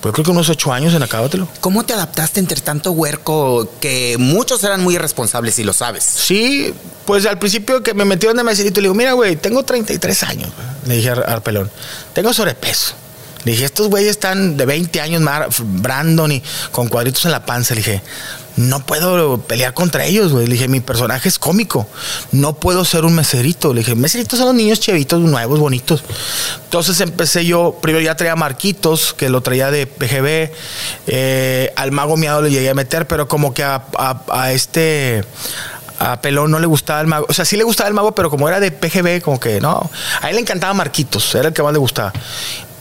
[0.00, 1.48] pues creo que unos ocho años en acábatelo.
[1.60, 6.04] ¿Cómo te adaptaste entre tanto huerco que muchos eran muy irresponsables y lo sabes?
[6.04, 6.74] Sí,
[7.06, 10.50] pues al principio que me metieron de meserito, le digo, mira, güey, tengo 33 años,
[10.86, 11.70] le dije a- al pelón,
[12.12, 12.94] tengo sobrepeso.
[13.46, 17.46] Le dije, estos güeyes están de 20 años más, Brandon y con cuadritos en la
[17.46, 17.74] panza.
[17.74, 18.02] Le dije,
[18.56, 20.48] no puedo pelear contra ellos, güey.
[20.48, 21.86] Le dije, mi personaje es cómico.
[22.32, 23.72] No puedo ser un meserito.
[23.72, 26.02] Le dije, meseritos son los niños chevitos, nuevos, bonitos.
[26.64, 30.50] Entonces empecé yo, primero ya traía Marquitos, que lo traía de PGB.
[31.06, 35.22] Eh, al mago miado le llegué a meter, pero como que a este
[35.98, 37.26] a Pelón no le gustaba el mago.
[37.28, 39.88] O sea, sí le gustaba el mago, pero como era de PGB, como que no.
[40.20, 42.12] A él le encantaba Marquitos, era el que más le gustaba.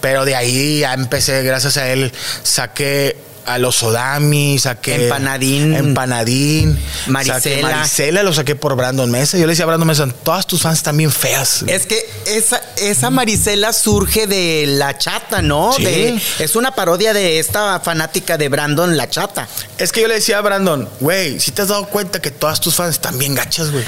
[0.06, 2.12] Pero de ahí ya empecé, gracias a él,
[2.44, 5.06] saqué a los Odami, saqué.
[5.06, 5.74] Empanadín.
[5.74, 6.80] Empanadín.
[7.08, 7.70] Maricela.
[7.70, 9.40] Maricela lo saqué por Brandon Mesa.
[9.40, 11.64] Yo le decía a Brandon Mesa, todas tus fans están bien feas.
[11.66, 15.74] Es que esa, esa Maricela surge de La Chata, ¿no?
[15.74, 15.84] Sí.
[15.84, 19.48] De, es una parodia de esta fanática de Brandon La Chata.
[19.80, 22.60] Es que yo le decía a Brandon, güey, si te has dado cuenta que todas
[22.60, 23.86] tus fans están bien gachas, güey.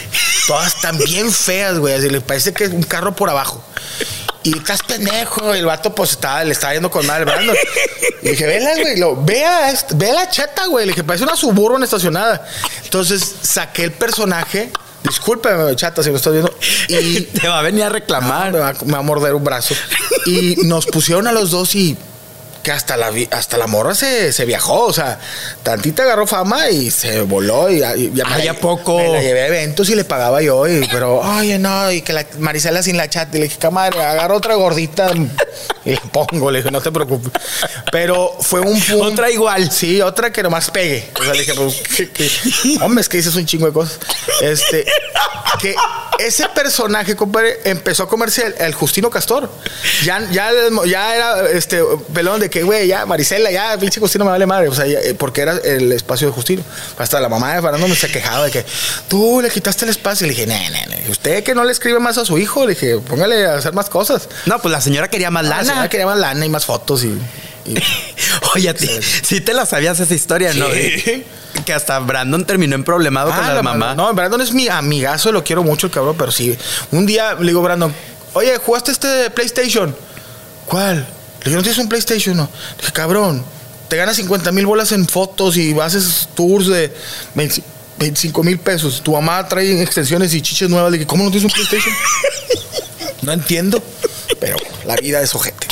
[0.48, 1.94] Todas están bien feas, güey.
[1.94, 3.64] Así le parece que es un carro por abajo.
[4.48, 5.54] Y estás pendejo.
[5.54, 7.56] Y el vato, pues, estaba, le estaba yendo con mal Brandon.
[8.22, 8.98] Y dije, vela, güey.
[8.98, 10.86] Lo, vea, ve la chata, güey.
[10.86, 12.48] Le dije, parece una suburban estacionada.
[12.84, 14.72] Entonces saqué el personaje.
[15.04, 16.54] Discúlpeme, chata, si lo estás viendo.
[16.88, 18.52] Y te va a venir a reclamar.
[18.52, 19.76] me, va, me va a morder un brazo.
[20.26, 21.98] Y nos pusieron a los dos y
[22.68, 25.18] que hasta la, hasta la morra se, se, viajó, o sea,
[25.64, 28.98] tantita agarró fama y se voló y, y ya me, la, poco.
[28.98, 32.12] me la llevé a eventos y le pagaba yo, y, pero, oye, no, y que
[32.12, 35.10] la Marisela sin la chat, y le dije, camarada, agarro otra gordita
[35.86, 37.32] y le pongo, le dije, no te preocupes.
[37.90, 39.72] Pero fue un punto, Otra igual.
[39.72, 41.10] Sí, otra que nomás pegue.
[41.18, 42.30] O sea, le dije, pues, ¿qué, qué?
[42.82, 43.98] hombre, es que dices un chingo de cosas.
[44.42, 44.86] Este,
[45.62, 45.74] que
[46.20, 49.50] ese personaje, compadre, empezó a comerse el, el Justino Castor.
[50.04, 50.52] Ya, ya,
[50.86, 51.82] ya era este
[52.14, 54.68] pelón de que, güey, ya, Marisela, ya, pinche Justino me vale madre.
[54.70, 56.64] O sea, ya, porque era el espacio de Justino.
[56.98, 58.66] Hasta la mamá de Fernando me se quejaba de que
[59.08, 60.26] tú le quitaste el espacio.
[60.26, 61.10] Y le dije, ne, ne, ne.
[61.10, 63.90] Usted que no le escribe más a su hijo, le dije, póngale a hacer más
[63.90, 64.30] cosas.
[64.46, 65.58] No, pues la señora quería más lana.
[65.58, 67.18] La señora quería más lana y más fotos y.
[67.66, 67.76] y
[68.56, 68.90] Oye, ti,
[69.24, 70.68] sí te la sabías esa historia, ¿no?
[70.72, 71.26] Sí.
[71.66, 73.96] Que hasta Brandon terminó en problemado ah, con la, la mamá.
[73.96, 76.56] No, Brandon es mi amigazo, lo quiero mucho el cabrón, pero sí.
[76.92, 77.92] Un día le digo, Brandon,
[78.34, 79.96] oye, ¿jugaste este PlayStation?
[80.68, 81.08] ¿Cuál?
[81.40, 82.36] Le dije, ¿no tienes un PlayStation?
[82.36, 82.44] No.
[82.44, 83.44] Le dije, cabrón,
[83.88, 86.94] te ganas 50 mil bolas en fotos y haces tours de
[87.98, 89.02] 25 mil pesos.
[89.04, 90.92] Tu mamá trae extensiones y chiches nuevas.
[90.92, 91.94] Le dije, ¿cómo no tienes un PlayStation?
[93.22, 93.82] no entiendo,
[94.40, 95.68] pero la vida es ojete.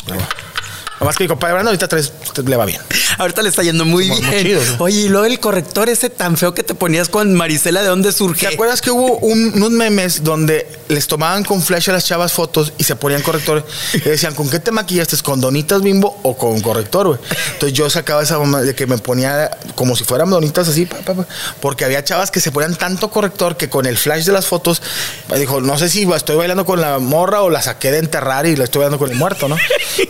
[0.99, 2.13] Nomás que mi compadre Brandon ahorita tres,
[2.45, 2.81] le va bien.
[3.19, 4.31] Ahorita le está yendo muy Somos bien.
[4.33, 4.83] muy chidos, ¿no?
[4.85, 8.11] Oye, y luego el corrector ese tan feo que te ponías con Marisela, ¿de dónde
[8.11, 8.47] surge?
[8.47, 12.33] ¿Te acuerdas que hubo un- unos memes donde les tomaban con flash a las chavas
[12.33, 13.65] fotos y se ponían corrector?
[13.93, 15.15] Y decían, ¿con qué te maquillaste?
[15.23, 17.19] ¿Con donitas bimbo o con corrector, güey?
[17.53, 20.97] Entonces yo sacaba esa mamá de que me ponía como si fueran donitas así, pa,
[20.97, 21.27] pa, pa,
[21.61, 24.81] porque había chavas que se ponían tanto corrector que con el flash de las fotos,
[25.29, 28.45] me dijo, no sé si estoy bailando con la morra o la saqué de enterrar
[28.45, 29.57] y la estoy bailando con el muerto, ¿no?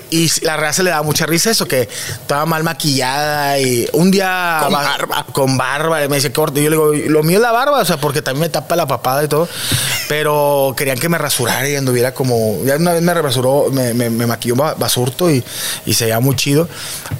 [0.09, 1.87] Y la raza le daba mucha risa eso, que
[2.21, 4.59] estaba mal maquillada y un día...
[4.63, 5.25] Con barba.
[5.31, 6.61] Con barba, y me dice corte.
[6.61, 8.75] Y yo le digo, lo mío es la barba, o sea, porque también me tapa
[8.75, 9.47] la papada y todo.
[10.07, 12.63] Pero querían que me rasurara y anduviera como.
[12.63, 15.43] Ya una vez me rasuró, me, me, me maquilló basurto y,
[15.85, 16.67] y se veía muy chido.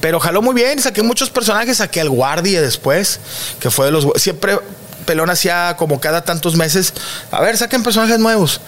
[0.02, 3.20] Pero jaló muy bien, saqué muchos personajes, saqué al guardia después,
[3.60, 4.08] que fue de los.
[4.16, 4.60] Siempre
[5.06, 6.94] Pelón hacía como cada tantos meses,
[7.32, 8.60] a ver, saquen personajes nuevos.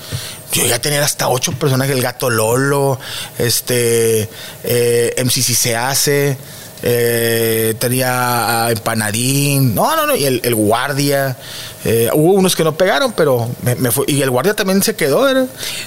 [0.53, 2.99] Yo ya tenía hasta ocho personajes, el gato Lolo,
[3.37, 4.29] este,
[4.63, 6.37] eh, MC si se hace,
[6.83, 11.37] eh, tenía a Empanadín, no, no, no, y el, el guardia.
[11.85, 14.95] eh, hubo unos que no pegaron, pero me, me fue- y el guardia también se
[14.95, 15.45] quedó, ¿verdad?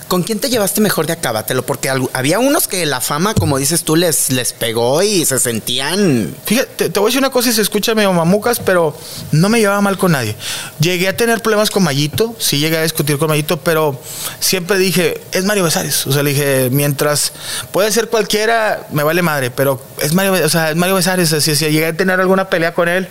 [0.09, 1.65] ¿Con quién te llevaste mejor de acábatelo?
[1.67, 5.39] Porque al- había unos que la fama, como dices tú, les, les pegó y se
[5.39, 6.35] sentían.
[6.47, 8.97] Fíjate, te, te voy a decir una cosa y se escucha medio mamucas, pero
[9.33, 10.37] no me llevaba mal con nadie.
[10.79, 14.01] Llegué a tener problemas con Mayito, sí llegué a discutir con Mayito, pero
[14.39, 16.07] siempre dije, es Mario Besares.
[16.07, 17.33] O sea, le dije, mientras
[17.73, 21.33] puede ser cualquiera, me vale madre, pero es Mario, o sea, Mario Besares.
[21.33, 23.09] Así, si llegué a tener alguna pelea con él,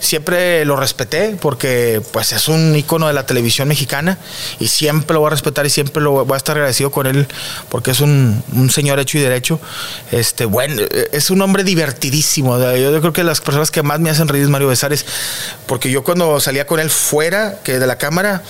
[0.00, 4.16] siempre lo respeté porque pues es un icono de la televisión mexicana
[4.58, 7.28] y siempre lo voy a respetar y siempre lo voy a estar agradecido con él
[7.68, 9.60] porque es un, un señor hecho y derecho.
[10.10, 12.58] Este, bueno, es un hombre divertidísimo.
[12.58, 15.04] Yo, yo creo que las personas que más me hacen reír es Mario Besares
[15.66, 18.42] porque yo cuando salía con él fuera que de la cámara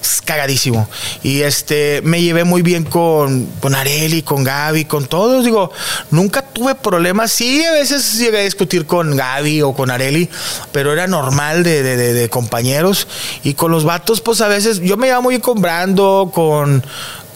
[0.00, 0.88] es cagadísimo.
[1.22, 5.44] Y este, me llevé muy bien con, con Areli, con Gaby, con todos.
[5.44, 5.72] Digo,
[6.10, 7.32] nunca tuve problemas.
[7.32, 10.28] Sí, a veces llegué a discutir con Gaby o con Areli,
[10.72, 13.06] pero era normal de, de- compañeros.
[13.42, 16.84] Y con los vatos, pues a veces, yo me llevaba muy bien con Brando, con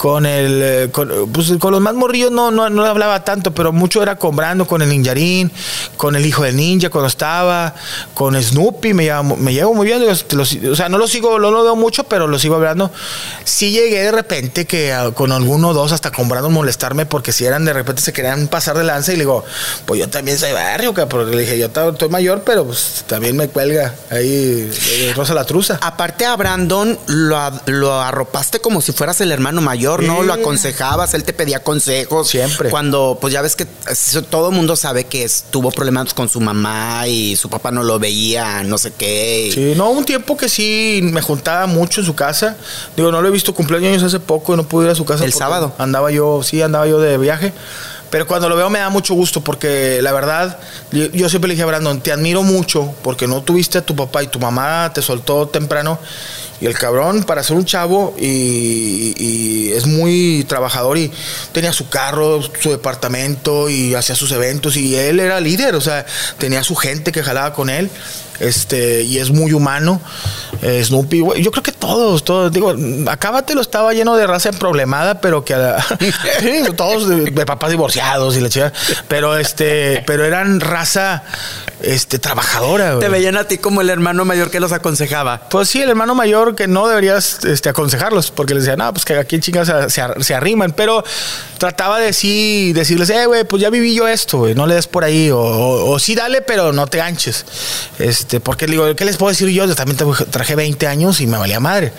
[0.03, 3.71] con el eh, con, pues, con los más morrillos no, no, no hablaba tanto, pero
[3.71, 5.49] mucho era con Brando, con el ninjarín,
[5.95, 7.73] con el hijo del ninja cuando estaba,
[8.13, 11.63] con Snoopy, me llevo, me llevo muy bien, o sea, no lo sigo, no lo
[11.63, 12.91] veo mucho, pero lo sigo hablando.
[13.45, 17.31] Sí llegué de repente que ah, con alguno o dos hasta con Brando molestarme porque
[17.31, 19.45] si eran de repente se querían pasar de lanza y le digo,
[19.85, 23.47] pues yo también soy barrio, pero le dije, yo estoy mayor, pero pues también me
[23.47, 25.79] cuelga ahí eh, Rosa la Truza.
[25.81, 30.23] Aparte a Brandon lo, lo arropaste como si fueras el hermano mayor, ¿no?
[30.23, 32.29] Lo aconsejabas, él te pedía consejos.
[32.29, 32.69] Siempre.
[32.69, 33.65] Cuando, pues ya ves que
[34.29, 37.99] todo el mundo sabe que tuvo problemas con su mamá y su papá no lo
[37.99, 39.51] veía, no sé qué.
[39.53, 42.57] Sí, no, un tiempo que sí me juntaba mucho en su casa.
[42.95, 45.25] Digo, no lo he visto cumpleaños hace poco y no pude ir a su casa.
[45.25, 45.73] El sábado.
[45.77, 47.53] Andaba yo, sí, andaba yo de viaje.
[48.13, 50.59] Pero cuando lo veo me da mucho gusto porque la verdad,
[50.91, 54.21] yo, siempre le dije a Brandon, te admiro mucho porque no tuviste a tu papá
[54.21, 55.97] y tu mamá te soltó temprano.
[56.61, 61.11] Y el cabrón, para ser un chavo, y, es muy trabajador y
[61.53, 66.05] tenía su carro, su departamento y hacía sus eventos y él era líder, o sea,
[66.37, 67.89] tenía su gente que jalaba con él
[68.39, 70.01] este y es muy humano.
[70.61, 72.73] Eh, Snoopy, yo creo que todos, todos, digo,
[73.07, 75.55] Acábatelo estaba lleno de raza problemada, pero que
[76.77, 78.71] todos de, papás divorciados y la chica,
[79.07, 81.23] pero este, pero eran raza
[81.81, 82.99] este trabajadora.
[82.99, 85.49] Te veían a ti como el hermano mayor que los aconsejaba.
[85.49, 89.05] Pues sí, el hermano mayor que no deberías este, aconsejarlos, porque les decía, no, pues
[89.05, 91.03] que aquí en chingas se, arriman, pero
[91.57, 95.03] trataba de sí decirles, eh, güey, pues ya viví yo esto, no le des por
[95.03, 97.45] ahí, o, o, sí dale, pero no te ganches.
[97.99, 99.65] Este, porque digo, ¿qué les puedo decir yo?
[99.65, 99.97] Yo también
[100.29, 101.93] traje 20 años y me valía madre.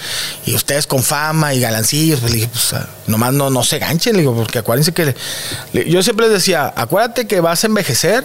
[0.46, 3.78] Y ustedes con fama y galancillos, pues le dije, pues ah, nomás no, no se
[3.78, 5.14] ganchen, digo, porque acuérdense que
[5.86, 8.24] yo siempre les decía, acuérdate que vas a envejecer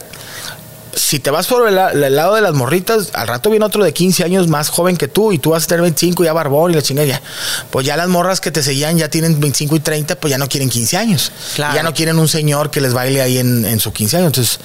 [0.99, 4.23] si te vas por el, lado de las morritas, al rato viene otro de 15
[4.23, 6.81] años más joven que tú y tú vas a tener 25 ya barbón y la
[6.81, 7.21] chingada ya.
[7.71, 10.47] Pues ya las morras que te seguían ya tienen 25 y 30, pues ya no
[10.47, 11.31] quieren 15 años.
[11.57, 14.27] Ya no quieren un señor que les baile ahí en, en su 15 años.
[14.27, 14.59] Entonces,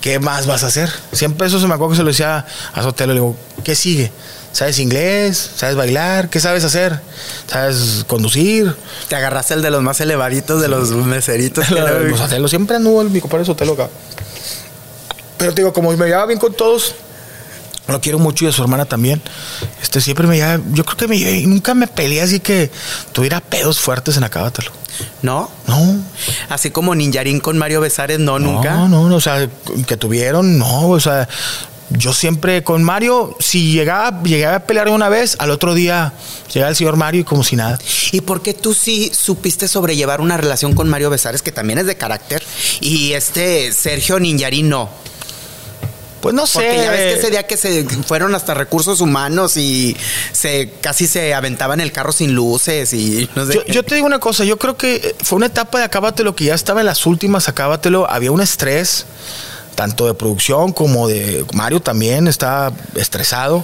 [0.00, 0.90] ¿qué más vas a hacer?
[1.12, 3.12] Siempre eso se me acuerdo que se lo decía a Sotelo.
[3.12, 4.10] Le digo, ¿qué sigue?
[4.52, 5.50] ¿Sabes inglés?
[5.56, 6.30] ¿Sabes bailar?
[6.30, 7.00] ¿Qué sabes hacer?
[7.46, 8.74] ¿Sabes conducir?
[9.08, 11.66] Te agarraste el de los más elevaditos de los meseritos.
[12.16, 13.90] Sotelo siempre anduvo mi compadre Sotelo acá.
[15.36, 16.94] Pero te digo, como me llevaba bien con todos,
[17.88, 19.20] lo quiero mucho y a su hermana también.
[19.82, 22.70] Este siempre me lleva, yo creo que me nunca me peleé así que
[23.12, 24.70] tuviera pedos fuertes en Acábatelo.
[25.22, 25.50] ¿No?
[25.66, 25.96] No.
[26.48, 28.74] Así como Ninjarín con Mario Besares, no, nunca.
[28.74, 29.48] No, no, o sea,
[29.86, 31.28] que tuvieron, no, o sea,
[31.90, 36.12] yo siempre con Mario, si llegaba, llegaba a pelear una vez, al otro día
[36.52, 37.78] llegaba el señor Mario y como si nada.
[38.12, 41.86] ¿Y por qué tú sí supiste sobrellevar una relación con Mario Besares, que también es
[41.86, 42.42] de carácter,
[42.80, 44.88] y este Sergio Ninjarín no?
[46.24, 46.60] Pues no sé.
[46.60, 49.94] Porque ya ves que ese día que se fueron hasta recursos humanos y
[50.32, 53.62] se casi se aventaban el carro sin luces y no sé.
[53.68, 56.54] Yo, te digo una cosa, yo creo que fue una etapa de Acábatelo que ya
[56.54, 59.04] estaba en las últimas, Acábatelo, había un estrés,
[59.74, 63.62] tanto de producción como de Mario también estaba estresado.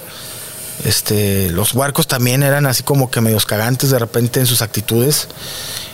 [0.85, 5.29] Este, los huarcos también eran así como que medios cagantes de repente en sus actitudes.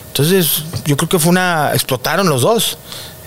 [0.08, 1.70] Entonces, yo creo que fue una.
[1.74, 2.76] explotaron los dos.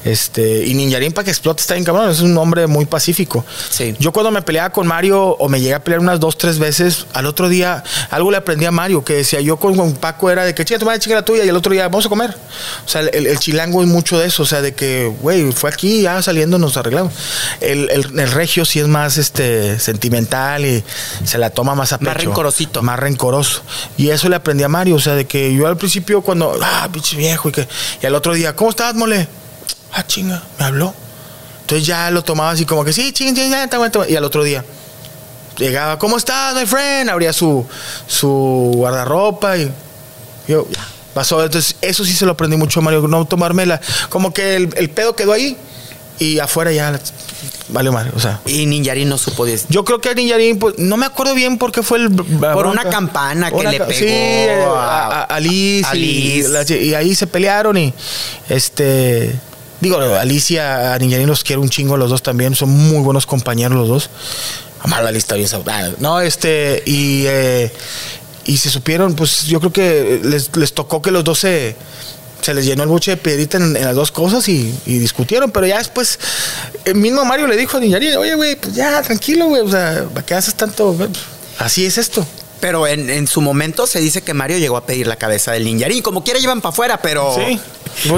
[0.05, 3.45] Este, y Ninjarín para que explote está bien cabrón, es un hombre muy pacífico.
[3.69, 3.95] Sí.
[3.99, 7.05] Yo cuando me peleaba con Mario o me llegué a pelear unas dos, tres veces,
[7.13, 10.55] al otro día algo le aprendí a Mario, que decía yo con, Paco era de
[10.55, 12.35] que chica tu madre, chica la tuya, y el otro día vamos a comer.
[12.85, 16.01] O sea, el, chilango es mucho de eso, o sea, de que, güey, fue aquí,
[16.01, 17.13] ya saliendo nos arreglamos.
[17.61, 20.83] El, el, regio sí es más este sentimental y
[21.23, 22.11] se la toma más a pecho.
[22.11, 22.81] Más rencorosito.
[22.81, 23.61] Más rencoroso.
[23.97, 26.87] Y eso le aprendí a Mario, o sea, de que yo al principio cuando, ah,
[26.91, 27.67] pinche viejo, y que,
[28.01, 29.27] y al otro día, ¿cómo estás, mole?
[29.93, 30.93] Ah, chinga, me habló.
[31.61, 33.33] Entonces ya lo tomaba así como que sí, chinga,
[33.67, 34.63] chinga, y al otro día
[35.59, 37.09] llegaba, ¿cómo estás, my friend?
[37.09, 37.65] Abría su,
[38.07, 39.71] su guardarropa y
[40.47, 41.43] yo, ya, pasó.
[41.43, 43.79] Entonces, eso sí se lo aprendí mucho, Mario, no tomármela.
[44.09, 45.57] Como que el, el pedo quedó ahí
[46.17, 46.99] y afuera ya
[47.69, 48.39] vale mal, o sea.
[48.45, 49.67] Y Ninjarín no supo decir.
[49.69, 52.11] Yo creo que Ninjarín, pues, no me acuerdo bien por qué fue el.
[52.11, 53.91] Por una campana que le pegó.
[53.91, 55.97] Sí, a, Alice.
[55.97, 57.93] y, ahí se pelearon y
[58.49, 59.35] este
[59.81, 63.77] Digo, Alicia, a Niñarín los quiero un chingo los dos también, son muy buenos compañeros
[63.77, 64.09] los dos.
[64.81, 65.49] Amar la lista bien
[65.99, 67.71] No, este, y, eh,
[68.45, 71.75] y se supieron, pues yo creo que les, les tocó que los dos se,
[72.41, 75.77] se les llenó el buche de piedrita en, las dos cosas y, discutieron, pero ya
[75.77, 76.19] después,
[76.85, 80.05] el mismo Mario le dijo a Niñarín, oye, güey, pues ya, tranquilo, güey, o sea,
[80.13, 80.95] ¿para qué haces tanto?
[81.57, 82.25] Así es esto.
[82.59, 85.63] Pero en, en, su momento se dice que Mario llegó a pedir la cabeza del
[85.63, 86.01] Ninjarín.
[86.01, 87.35] Como quiera llevan para afuera, pero.
[87.35, 87.59] Sí.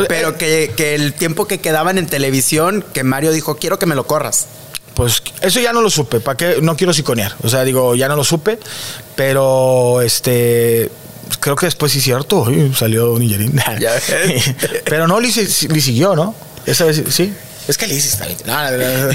[0.07, 3.95] Pero eh, que, el tiempo que quedaban en televisión, que Mario dijo, quiero que me
[3.95, 4.47] lo corras.
[4.93, 6.57] Pues eso ya no lo supe, ¿para qué?
[6.61, 7.35] No quiero siconear.
[7.43, 8.59] O sea, digo, ya no lo supe,
[9.15, 10.91] pero este
[11.39, 14.55] creo que después sí es cierto, salió ves.
[14.85, 16.35] Pero no, Liz siguió, ¿no?
[16.65, 17.33] Esa vez sí.
[17.67, 18.39] Es que Liz está bien.
[18.45, 19.13] No, no, no, no.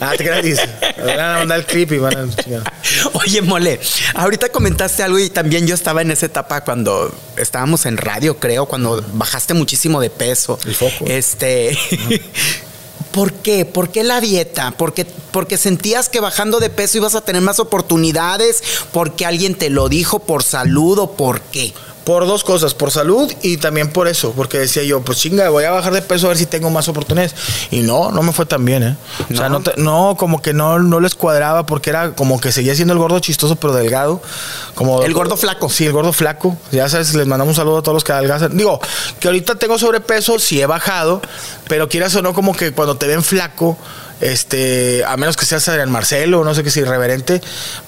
[0.00, 0.60] Ah, te creas, Liz.
[0.98, 2.72] Van a mandar el clip y van a chingar.
[3.14, 3.80] Oye, mole,
[4.14, 8.66] ahorita comentaste algo y también yo estaba en esa etapa cuando estábamos en radio, creo,
[8.66, 10.58] cuando bajaste muchísimo de peso.
[10.64, 11.04] El foco.
[11.06, 11.76] Este.
[13.12, 13.64] ¿Por qué?
[13.64, 14.74] ¿Por qué la dieta?
[14.76, 18.60] ¿Porque, porque sentías que bajando de peso ibas a tener más oportunidades?
[18.92, 21.72] ¿Porque alguien te lo dijo por salud o por qué?
[22.04, 25.64] Por dos cosas, por salud y también por eso, porque decía yo, pues chinga, voy
[25.64, 27.34] a bajar de peso a ver si tengo más oportunidades.
[27.70, 28.96] Y no, no me fue tan bien, ¿eh?
[29.32, 29.58] O sea, No.
[29.58, 32.92] no, te- no, como que no, no les cuadraba porque era como que seguía siendo
[32.92, 34.20] el gordo chistoso pero delgado.
[34.74, 35.70] Como, El gordo flaco.
[35.70, 36.56] Sí, el gordo flaco.
[36.72, 38.54] Ya sabes, les mandamos un saludo a todos los que adelgazan.
[38.56, 38.80] Digo,
[39.18, 41.22] que ahorita tengo sobrepeso, sí he bajado,
[41.68, 43.78] pero quieras o no, como que cuando te ven flaco,
[44.20, 47.40] este, a menos que seas Adrián Marcelo, no sé qué si irreverente,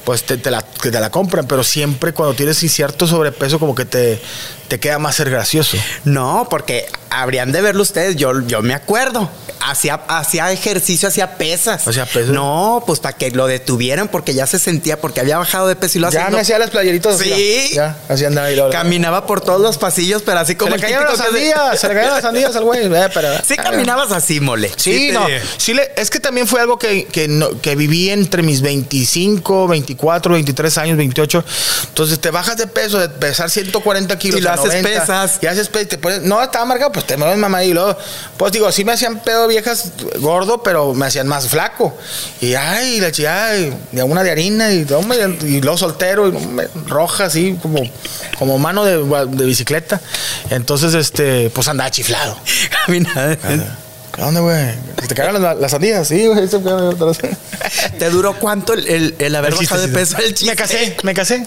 [0.05, 3.85] pues te, la, que te la compran, pero siempre cuando tienes cierto sobrepeso, como que
[3.85, 4.21] te,
[4.69, 5.77] te queda más ser gracioso.
[6.05, 8.17] No, porque habrían de verlo ustedes.
[8.17, 9.31] Yo, yo me acuerdo.
[9.59, 11.89] Hacía, hacía ejercicio, hacía pesas.
[11.89, 12.29] ¿Hacía pesas?
[12.31, 15.99] No, pues para que lo detuvieran porque ya se sentía, porque había bajado de peso
[15.99, 16.35] y lo Ya hacía.
[16.37, 17.19] me hacía las playeritas.
[17.19, 17.71] Sí.
[17.75, 20.77] Ya, así andaba y luego- Caminaba por todos los pasillos, pero así Se como le
[20.77, 22.85] el cayeron las se- sandías, se le cayeron las sandías al güey.
[22.85, 24.71] eh, pero- Sí caminabas así, mole.
[24.77, 25.27] Sí, te- no.
[25.57, 29.67] Sí, le- es que también fue algo que, que, no- que viví entre mis 25,
[29.69, 31.45] 24, 23 años, 28.
[31.89, 34.39] Entonces te bajas de peso, de pesar 140 kilos.
[34.39, 35.39] Y lo haces pesas.
[35.41, 36.23] Y haces pesas y te pones.
[36.23, 37.97] No, estaba marcado, pues te mueves mamá y luego.
[38.37, 41.97] Pues digo, sí me hacían pedo viejas gordo, pero me hacían más flaco.
[42.41, 44.87] Y ay, la chica, y una de harina y,
[45.43, 46.35] y luego soltero, y,
[46.87, 47.83] roja, así como,
[48.39, 50.01] como mano de, de bicicleta.
[50.51, 52.37] Entonces, este, pues andaba chiflado.
[52.87, 53.37] Caminaba.
[54.19, 54.57] ¿A dónde, güey?
[55.03, 56.09] ¿Se te cayeron las, las sandías?
[56.09, 56.49] Sí, güey.
[57.99, 60.17] ¿Te duró cuánto el, el- el haber El chiste, bajado de peso?
[60.19, 60.47] El chiste?
[60.47, 61.47] Me casé, me casé.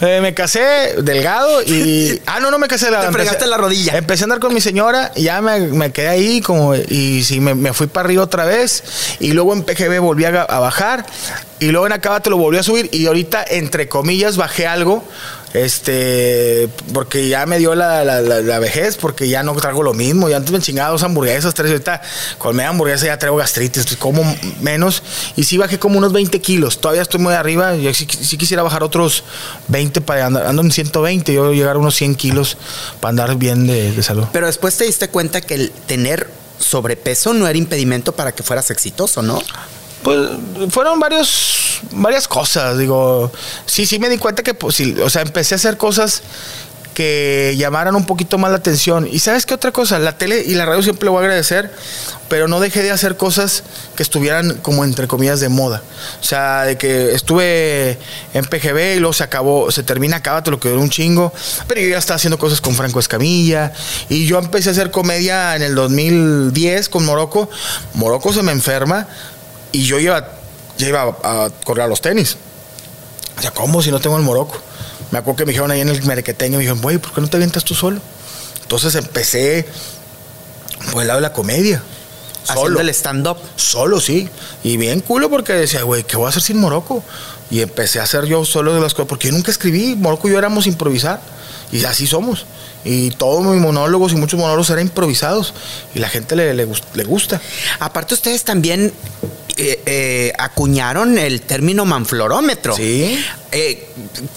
[0.00, 2.20] Eh, me casé delgado y.
[2.26, 2.86] Ah, no, no me casé.
[2.90, 3.96] Te fregaste la rodilla.
[3.96, 6.74] Empecé a andar con mi señora y ya me, me quedé ahí como.
[6.74, 8.82] Y sí, me, me fui para arriba otra vez.
[9.20, 11.04] Y luego en PGB volví a, a bajar.
[11.60, 12.88] Y luego en Acábate lo volví a subir.
[12.92, 15.04] Y ahorita, entre comillas, bajé algo.
[15.56, 20.28] Este, porque ya me dio la, la- vejez, porque ya no trago lo mismo.
[20.28, 21.70] Ya antes me chingaba dos hamburguesas, tres.
[21.70, 22.00] Ahorita
[22.38, 24.22] con media hamburguesa ya traigo gastritis, pues, como
[24.60, 25.02] menos.
[25.36, 26.80] Y sí bajé como unos 20 kilos.
[26.80, 27.74] Todavía estoy muy arriba.
[27.76, 29.24] Yo sí, sí quisiera bajar otros
[29.68, 30.46] 20 para andar.
[30.46, 31.32] Ando en 120.
[31.32, 32.56] Yo llegar a unos 100 kilos
[33.00, 34.24] para andar bien de, de salud.
[34.32, 36.28] Pero después te diste cuenta que el tener
[36.58, 39.42] sobrepeso no era impedimento para que fueras exitoso, ¿no?
[40.06, 40.20] Pues
[40.70, 43.32] fueron varios, varias cosas, digo,
[43.66, 46.22] sí, sí me di cuenta que, pues, o sea, empecé a hacer cosas
[46.94, 49.08] que llamaran un poquito más la atención.
[49.10, 51.72] Y sabes qué otra cosa, la tele y la radio siempre le voy a agradecer,
[52.28, 53.64] pero no dejé de hacer cosas
[53.96, 55.82] que estuvieran como entre comillas de moda.
[56.20, 57.98] O sea, de que estuve
[58.32, 61.32] en PGB y luego se acabó, se termina Acábate, lo que un chingo,
[61.66, 63.72] pero yo ya estaba haciendo cosas con Franco Escamilla
[64.08, 67.50] y yo empecé a hacer comedia en el 2010 con Morocco.
[67.94, 69.08] Morocco se me enferma
[69.72, 70.28] y yo iba,
[70.78, 72.36] ya iba a, correr a los tenis.
[73.38, 74.58] O sea, ¿cómo si no tengo el Morocco?
[75.10, 77.28] Me acuerdo que me dijeron ahí en el merequeteño, me dijeron, güey, ¿por qué no
[77.28, 78.00] te avientas tú solo?
[78.62, 79.66] Entonces empecé
[80.92, 81.82] por el lado de la comedia.
[82.48, 82.80] Haciendo Solo.
[82.80, 83.38] el stand-up.
[83.56, 84.28] Solo, sí.
[84.62, 87.02] Y bien culo porque decía, güey, ¿qué voy a hacer sin Morocco?
[87.50, 89.96] Y empecé a hacer yo solo de las cosas, porque yo nunca escribí.
[89.96, 91.20] Morocco y yo éramos improvisar.
[91.72, 92.46] Y así somos.
[92.84, 95.54] Y todos mis monólogos y muchos monólogos eran improvisados.
[95.94, 97.40] Y la gente le, le gusta.
[97.80, 98.92] Aparte, ustedes también
[99.56, 102.76] eh, eh, acuñaron el término manflorómetro.
[102.76, 103.18] Sí.
[103.52, 103.88] Eh,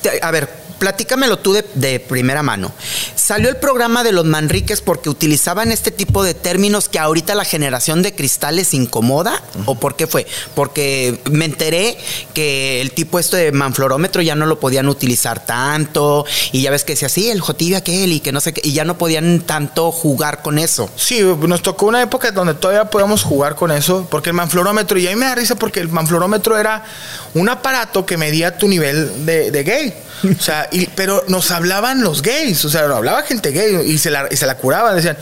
[0.02, 0.50] te- a ver,
[0.80, 2.72] platícamelo tú de, primera mano.
[3.16, 7.46] ¿Salió el programa de los Manriques porque utilizaban este tipo de términos que ahorita la
[7.46, 9.44] generación de cristales incomoda?
[9.66, 10.26] ¿O por qué fue?
[10.56, 11.98] Porque me enteré
[12.34, 16.84] que el tipo esto de manflorómetro ya no lo podían utilizar tanto y ya ves
[16.84, 19.42] que decía así, el jotillo aquel y que no sé qué, y ya no podían
[19.42, 20.90] tanto jugar con eso.
[20.96, 25.08] Sí, nos tocó una época donde todavía podíamos jugar con eso, porque el manflorómetro, y
[25.08, 26.86] a mí me da risa porque el manflorómetro era
[27.34, 29.94] un aparato que medía tu nivel de, de gay.
[30.24, 33.98] O sea, y- pero nos hablaban los gays, o sea, nos hablaba gente gay y
[33.98, 34.96] se la, y se la curaban.
[34.96, 35.18] Decían,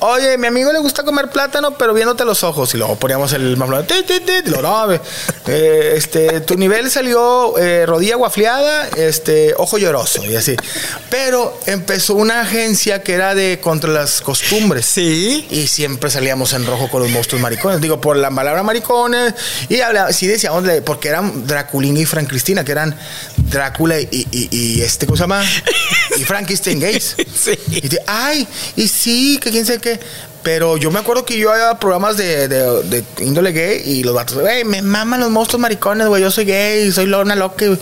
[0.00, 2.74] oye, mi amigo le gusta comer plátano, pero viéndote los ojos.
[2.74, 4.92] Y luego poníamos el y luego, no,
[5.46, 10.56] eh, este, tu nivel salió eh, rodilla guafleada, este, ojo lloroso, y así.
[11.10, 14.86] Pero empezó una agencia que era de contra las costumbres.
[14.86, 15.46] Sí.
[15.50, 17.80] Y siempre salíamos en rojo con los monstruos maricones.
[17.80, 19.34] Digo, por la palabra maricones.
[19.68, 22.96] Y hablaba, sí decíamos, de- porque eran Draculín y Fran Cristina, que eran
[23.50, 25.42] Drácula y, y- y este, ¿cómo se llama?
[26.16, 27.16] Y Frankenstein gays.
[27.34, 27.52] Sí.
[27.70, 28.46] Y de, ay,
[28.76, 30.00] y sí, que quién sabe qué.
[30.42, 34.14] Pero yo me acuerdo que yo había programas de, de, de índole gay y los
[34.14, 37.66] vatos, güey, me maman los monstruos maricones, güey, yo soy gay, soy lona loca.
[37.66, 37.78] güey".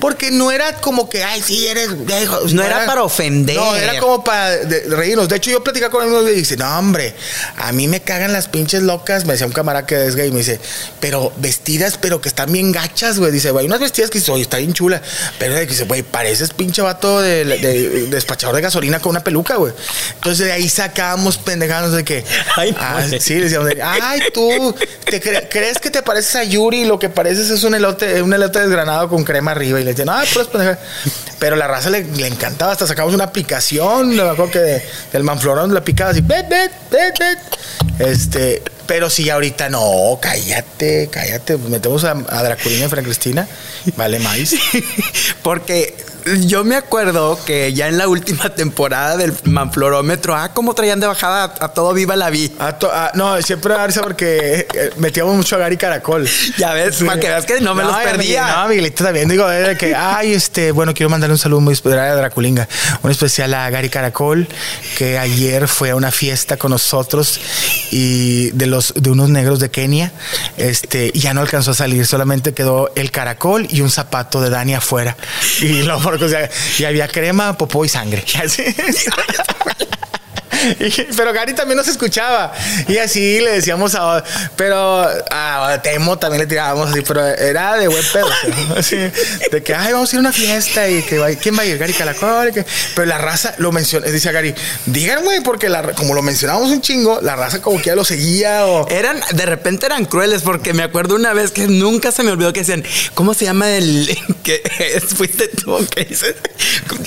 [0.00, 2.26] Porque no era como que, ay, sí, eres gay.
[2.52, 3.56] No era para ofender.
[3.56, 5.28] No, era como para de- reírnos.
[5.28, 7.14] De hecho, yo platicaba con uno y dice, no, hombre,
[7.56, 9.24] a mí me cagan las pinches locas.
[9.26, 10.60] Me decía un camarada que es gay, me dice,
[11.00, 13.32] pero vestidas, pero que están bien gachas, güey.
[13.32, 15.02] Dice, güey, unas vestidas que dice, oye, está bien chula.
[15.38, 19.56] Pero dice, güey, pareces pinche vato de, de- de despachador de gasolina con una peluca,
[19.56, 19.72] güey.
[20.14, 22.24] Entonces de ahí sacábamos pendejados de que,
[22.56, 24.74] Ay, ah, sí, decíamos, de, ay, tú,
[25.04, 26.84] ¿te cre- crees que te pareces a Yuri?
[26.84, 29.80] Lo que pareces es un elote, un elote desgranado con crema arriba.
[29.80, 30.78] Y le decían, ah, puras pendejadas.
[31.38, 32.72] Pero la raza le, le encantaba.
[32.72, 34.82] Hasta sacamos una aplicación, me acuerdo que de-
[35.12, 37.38] del manflorón la picaba así, bet, bet, bet, bet.
[38.00, 41.56] Este, pero sí, ahorita no, cállate, cállate.
[41.58, 43.46] Metemos a, a Draculina y Fran Cristina,
[43.96, 44.38] vale más.
[45.42, 45.94] Porque
[46.46, 51.06] yo me acuerdo que ya en la última temporada del Manflorómetro, ah, cómo traían de
[51.06, 52.52] bajada a, a todo Viva la Vi.
[52.58, 56.28] A to- a- no, siempre a risa porque eh, metíamos mucho a Gary Caracol.
[56.58, 58.42] Ya ves, para que veas que no me los perdía.
[58.44, 59.28] Miguel- No, Miguelito también.
[59.28, 62.68] Digo, eh, de que, ay, este, bueno, quiero mandarle un saludo muy especial a Draculinga.
[63.02, 64.48] Un especial a Gary Caracol,
[64.96, 67.40] que ayer fue a una fiesta con nosotros
[67.90, 70.12] y de los de unos negros de Kenia.
[70.56, 74.50] Este, y ya no alcanzó a salir, solamente quedó el caracol y un zapato de
[74.50, 75.16] Dani afuera.
[75.60, 75.98] Y lo
[76.78, 78.24] y había crema, popó y sangre.
[81.16, 82.52] Pero Gary también nos escuchaba
[82.86, 84.22] y así le decíamos a
[84.56, 88.28] pero a Temo también le tirábamos así pero era de buen pedo
[88.76, 91.66] así, de que ay vamos a ir a una fiesta y que quién va a
[91.66, 92.52] ir Gary Calacol
[92.94, 94.54] pero la raza lo menciona dice Gary
[94.86, 98.04] digan güey porque la, como lo mencionábamos un chingo la raza como que ya lo
[98.04, 102.22] seguía o Eran, de repente eran crueles, porque me acuerdo una vez que nunca se
[102.22, 102.84] me olvidó que decían,
[103.14, 104.62] ¿cómo se llama el que
[105.06, 105.78] fuiste tú?
[105.94, 106.34] que dices?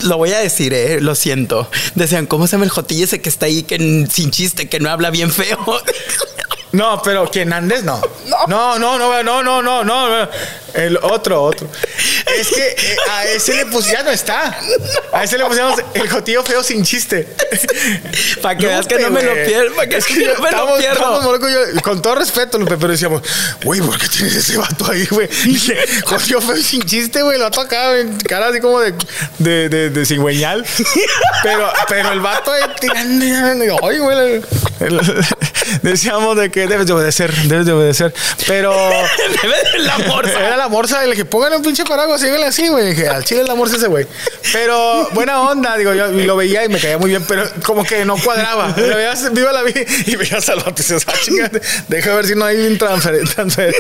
[0.04, 1.70] Lo voy a decir, eh, lo siento.
[1.96, 3.78] Decían, ¿cómo se llama el jotillo ese que está ahí que
[4.10, 5.58] sin chiste, que no habla bien feo?
[6.72, 8.02] No, pero que Andes no.
[8.48, 10.30] No, no, no, no, no, no, no.
[10.74, 11.68] El otro, otro.
[12.38, 14.58] Es que eh, a ese le pusieron, no está.
[15.12, 17.28] A ese le pusieron el jotillo feo sin chiste.
[18.42, 19.76] Para que veas que no me lo pierdo.
[19.76, 21.82] Para que es que no me lo pierdo.
[21.84, 23.22] con todo respeto, Lupe, pero decíamos,
[23.64, 25.28] güey, ¿por qué tienes ese vato ahí, güey?
[26.06, 27.38] Jotillo feo sin chiste, güey.
[27.38, 28.94] Lo ha tocado en cara así como de,
[29.40, 30.66] de, de, de cigüeñal.
[31.44, 32.62] Pero, pero el vato de.
[33.84, 34.42] Ay, güey.
[35.82, 38.14] Decíamos de que debes de obedecer, debes de obedecer.
[38.48, 38.72] Pero.
[39.42, 40.40] Debe de la morsa.
[40.40, 42.90] Era la morsa, le dije, póngale un pinche paraguas, síguele así, güey.
[42.90, 44.06] Dije, al chile es la morsa ese güey.
[44.52, 47.84] Pero buena onda, digo, yo y lo veía y me caía muy bien, pero como
[47.84, 48.74] que no cuadraba.
[48.78, 52.36] Lo veías, viva la vida y veías al vato y dices, ah, deja ver si
[52.36, 53.22] no hay un transfer.
[53.34, 53.76] transfer.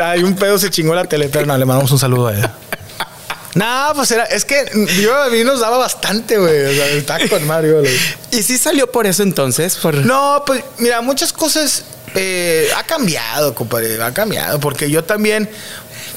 [0.00, 2.52] Hay un pedo, se chingó la tele, pero no, le mandamos un saludo a ella.
[3.54, 4.66] No, pues era, es que
[5.00, 6.66] yo a mí nos daba bastante, güey.
[6.66, 7.96] O sea, está con Mario, güey.
[8.30, 9.76] ¿Y si salió por eso entonces?
[9.76, 9.94] Por...
[9.94, 11.84] No, pues mira, muchas cosas
[12.14, 15.48] eh, ha cambiado, compadre, ha cambiado, porque yo también,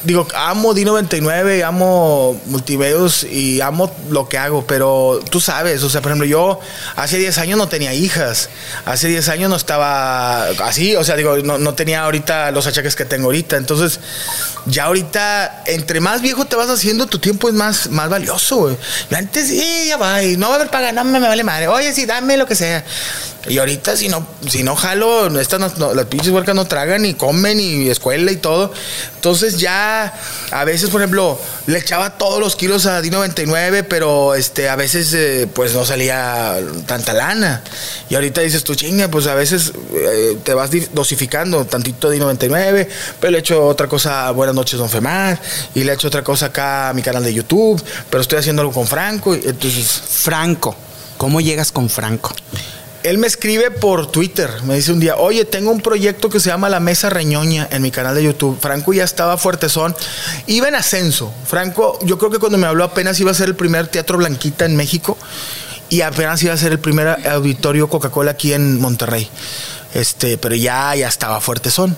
[0.03, 6.01] digo, amo D99, amo multimedios y amo lo que hago, pero tú sabes, o sea,
[6.01, 6.59] por ejemplo, yo
[6.95, 8.49] hace 10 años no tenía hijas,
[8.85, 12.95] hace 10 años no estaba así, o sea, digo, no, no tenía ahorita los achaques
[12.95, 13.99] que tengo ahorita, entonces
[14.65, 18.77] ya ahorita, entre más viejo te vas haciendo, tu tiempo es más, más valioso, güey.
[19.15, 21.67] Antes, sí, ya va, y no va a haber paga, no me, me vale madre,
[21.67, 22.83] oye, sí, dame lo que sea.
[23.47, 27.59] Y ahorita si no, si no jalo, estas las pinches huercas no tragan y comen
[27.59, 28.71] y escuela y todo.
[29.15, 30.13] Entonces ya
[30.51, 35.13] a veces, por ejemplo, le echaba todos los kilos a D99, pero este, a veces
[35.13, 37.63] eh, pues no salía tanta lana.
[38.09, 42.87] Y ahorita dices tú, chinga, pues a veces eh, te vas dosificando tantito D99,
[43.19, 45.39] pero le echo otra cosa a Buenas noches, don Femar,
[45.73, 48.73] y le echo otra cosa acá a mi canal de YouTube, pero estoy haciendo algo
[48.73, 50.01] con Franco, entonces...
[50.21, 50.75] Franco.
[51.17, 52.33] ¿Cómo llegas con Franco?
[53.03, 56.49] Él me escribe por Twitter, me dice un día, oye, tengo un proyecto que se
[56.49, 58.59] llama La Mesa Reñoña en mi canal de YouTube.
[58.59, 59.95] Franco ya estaba fuertezón,
[60.47, 61.33] iba en ascenso.
[61.45, 64.65] Franco, yo creo que cuando me habló apenas iba a ser el primer teatro Blanquita
[64.65, 65.17] en México
[65.89, 69.29] y apenas iba a ser el primer auditorio Coca-Cola aquí en Monterrey.
[69.93, 71.97] Este, pero ya, ya estaba fuertezón.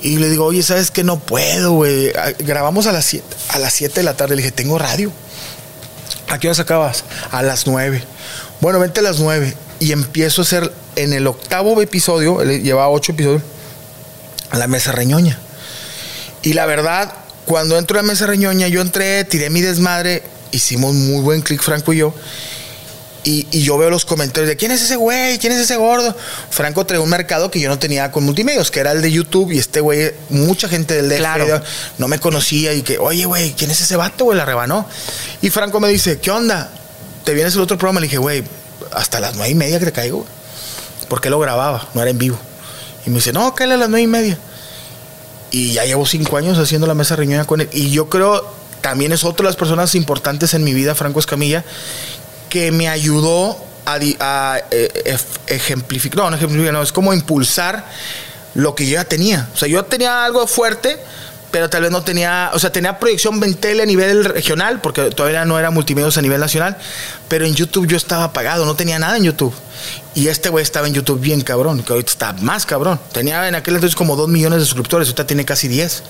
[0.00, 1.02] Y le digo, oye, ¿sabes qué?
[1.02, 2.12] No puedo, güey.
[2.38, 4.36] Grabamos a las 7 a las 7 de la tarde.
[4.36, 5.10] Le dije, tengo radio.
[6.28, 7.04] ¿A qué horas acabas?
[7.30, 8.04] A las 9.
[8.60, 9.56] Bueno, vente a las 9.
[9.78, 13.42] Y empiezo a hacer en el octavo episodio, él llevaba ocho episodios,
[14.50, 15.38] a la mesa reñoña.
[16.42, 17.12] Y la verdad,
[17.44, 20.22] cuando entro a la mesa reñoña, yo entré, tiré mi desmadre,
[20.52, 22.14] hicimos muy buen clic, Franco y yo.
[23.24, 26.16] Y, y yo veo los comentarios de quién es ese güey, quién es ese gordo.
[26.50, 29.50] Franco trae un mercado que yo no tenía con multimedios, que era el de YouTube.
[29.50, 31.62] Y este güey, mucha gente del DF Claro.
[31.98, 32.72] no me conocía.
[32.72, 34.38] Y que, oye, güey, ¿quién es ese vato, güey?
[34.38, 34.88] La rebanó.
[35.42, 36.70] Y Franco me dice, ¿qué onda?
[37.24, 37.98] ¿Te vienes al otro programa?
[37.98, 38.44] Le dije, güey,
[38.96, 40.18] hasta las nueve y media que te caigo.
[40.18, 40.36] güey".
[41.08, 42.38] porque lo grababa, no era en vivo.
[43.06, 44.38] Y me dice, no, cállate a las nueve y media.
[45.50, 47.68] Y ya llevo cinco años haciendo la mesa riñona con él.
[47.72, 51.64] Y yo creo, también es otra de las personas importantes en mi vida, Franco Escamilla,
[52.48, 57.86] que me ayudó a, eh, ejemplificar, no, no ejemplificar, no, es como impulsar
[58.54, 59.48] lo que yo ya tenía.
[59.54, 60.98] O sea, yo tenía algo fuerte,
[61.56, 65.46] pero tal vez no tenía, o sea, tenía proyección en a nivel regional, porque todavía
[65.46, 66.76] no era multimedios a nivel nacional,
[67.28, 69.54] pero en YouTube yo estaba apagado, no tenía nada en YouTube.
[70.14, 73.00] Y este güey estaba en YouTube bien cabrón, que ahorita está más cabrón.
[73.10, 76.02] Tenía en aquel entonces como 2 millones de suscriptores, ahorita tiene casi 10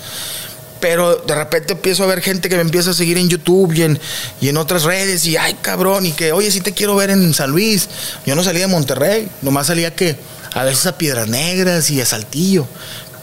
[0.81, 3.83] pero de repente empiezo a ver gente que me empieza a seguir en YouTube y
[3.83, 4.01] en,
[4.41, 7.33] y en otras redes y ay cabrón y que oye sí te quiero ver en
[7.33, 7.89] San Luis
[8.27, 10.19] yo no salía de Monterrey nomás salía que
[10.53, 12.67] a veces a Piedras Negras y a Saltillo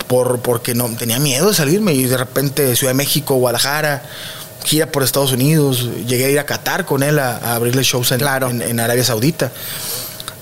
[0.07, 1.93] por, porque no tenía miedo de salirme.
[1.93, 4.03] Y de repente Ciudad de México, Guadalajara,
[4.63, 8.21] gira por Estados Unidos, llegué a ir a Qatar con él a, abrirle shows en,
[8.61, 9.51] en, Arabia Saudita.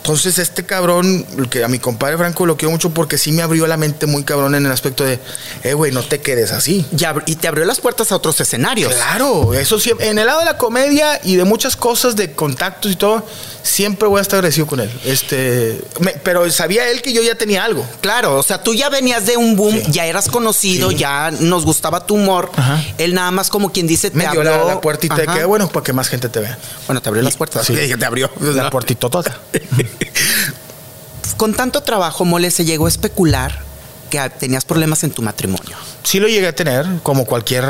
[0.03, 3.67] Entonces, este cabrón, que a mi compadre Franco lo quiero mucho porque sí me abrió
[3.67, 5.19] la mente muy cabrón en el aspecto de,
[5.63, 6.83] eh, güey, no te quedes así.
[7.27, 8.91] y te abrió las puertas a otros escenarios.
[8.95, 9.91] Claro, eso sí.
[9.99, 13.23] En el lado de la comedia y de muchas cosas, de contactos y todo,
[13.61, 14.89] siempre voy a estar agradecido con él.
[15.05, 15.79] Este,
[16.23, 17.85] pero sabía él que yo ya tenía algo.
[18.01, 22.07] Claro, o sea, tú ya venías de un boom, ya eras conocido, ya nos gustaba
[22.07, 22.51] tu humor.
[22.97, 25.67] Él nada más como quien dice, te Me abrió la, la, puertita de que bueno,
[25.69, 26.57] para que más gente te vea.
[26.87, 27.67] Bueno, te abrió las puertas.
[27.67, 29.39] Sí, te abrió la puertita toda.
[31.37, 33.63] Con tanto trabajo, Mole, se llegó a especular
[34.09, 35.75] que tenías problemas en tu matrimonio.
[36.03, 37.63] Sí lo llegué a tener, como cualquier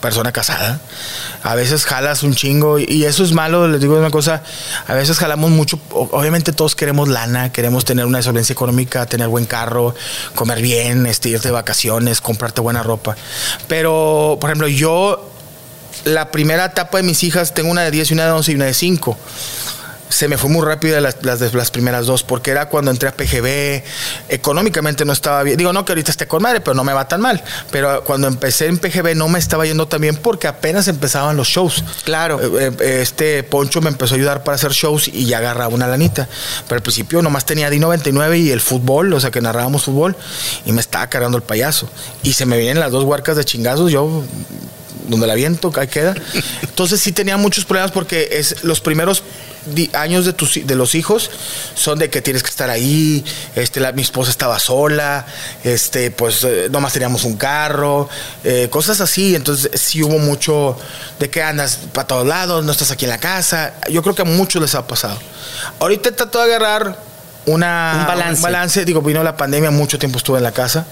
[0.00, 0.80] persona casada.
[1.42, 4.42] A veces jalas un chingo y eso es malo, les digo una cosa,
[4.86, 9.46] a veces jalamos mucho, obviamente todos queremos lana, queremos tener una solvencia económica, tener buen
[9.46, 9.94] carro,
[10.34, 13.16] comer bien, este, irte de vacaciones, comprarte buena ropa.
[13.68, 15.30] Pero, por ejemplo, yo,
[16.04, 18.54] la primera etapa de mis hijas, tengo una de 10 y una de 11 y
[18.56, 19.16] una de 5
[20.10, 23.12] se me fue muy rápido las, las, las, primeras dos, porque era cuando entré a
[23.12, 23.82] PGB,
[24.28, 25.56] económicamente no estaba bien.
[25.56, 27.42] Digo, no que ahorita esté con madre, pero no me va tan mal.
[27.70, 31.48] Pero cuando empecé en PGB no me estaba yendo tan bien porque apenas empezaban los
[31.48, 31.84] shows.
[32.04, 32.40] Claro.
[32.58, 35.86] Eh, eh, este Poncho me empezó a ayudar para hacer shows y ya agarraba una
[35.86, 36.28] lanita.
[36.66, 40.16] Pero al principio nomás tenía D99 y el fútbol, o sea que narrábamos fútbol,
[40.66, 41.88] y me estaba cargando el payaso.
[42.24, 44.24] Y se me vienen las dos huarcas de chingazos, yo
[45.08, 46.14] donde la viento, ahí queda.
[46.62, 49.22] Entonces sí tenía muchos problemas porque es los primeros
[49.92, 51.30] años de, tus, de los hijos
[51.74, 53.24] son de que tienes que estar ahí.
[53.54, 55.26] Este, mi esposa estaba sola,
[55.64, 58.08] este, pues eh, nomás teníamos un carro,
[58.44, 59.34] eh, cosas así.
[59.34, 60.76] Entonces sí hubo mucho
[61.18, 63.74] de que andas para todos lados, no estás aquí en la casa.
[63.90, 65.18] Yo creo que a muchos les ha pasado.
[65.78, 67.09] Ahorita trato de agarrar
[67.46, 68.42] una, un balance.
[68.42, 68.84] balance.
[68.84, 70.86] Digo, vino la pandemia, mucho tiempo estuve en la casa.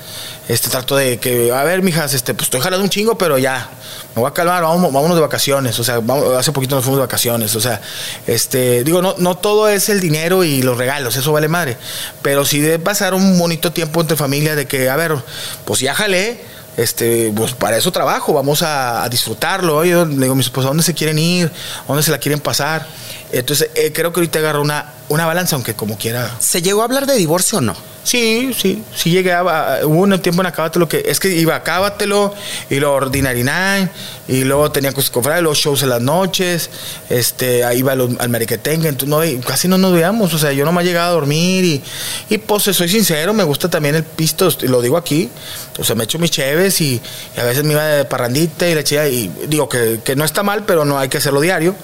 [0.48, 3.68] Este, trato de que, a ver, mijas, este, pues estoy jalando un chingo, pero ya,
[4.14, 5.78] me voy a calmar, vamos, vámonos de vacaciones.
[5.78, 6.00] O sea,
[6.38, 7.54] hace poquito nos fuimos de vacaciones.
[7.54, 7.80] O sea,
[8.26, 11.76] este, digo, no, no todo es el dinero y los regalos, eso vale madre.
[12.22, 15.16] Pero sí de pasar un bonito tiempo entre familia, de que, a ver,
[15.64, 16.40] pues ya jalé
[16.78, 19.78] este, pues para eso trabajo, vamos a, disfrutarlo.
[19.78, 21.50] Oye, le digo a mi esposa, ¿dónde se quieren ir?
[21.88, 22.86] ¿Dónde se la quieren pasar?
[23.32, 26.36] Entonces, eh, creo que ahorita agarro una, una balanza, aunque como quiera.
[26.40, 27.76] ¿Se llegó a hablar de divorcio o no?
[28.08, 31.58] Sí, sí, sí llegué a, hubo un tiempo en Acábatelo que es que iba a
[31.58, 32.34] Acábatelo
[32.70, 33.90] y lo Ordinary Nine
[34.26, 36.70] y luego tenía que comprar los shows en las noches,
[37.10, 40.72] este, ahí iba al Mariquetenga, entonces no, casi no nos veíamos, o sea, yo no
[40.72, 41.82] me llegado a dormir y,
[42.30, 45.28] y pues soy sincero, me gusta también el pisto, lo digo aquí,
[45.78, 47.00] o sea, me echo mis cheves y,
[47.36, 50.42] a veces me iba de parrandita y la chida y digo que, que, no está
[50.42, 51.74] mal, pero no hay que hacerlo diario,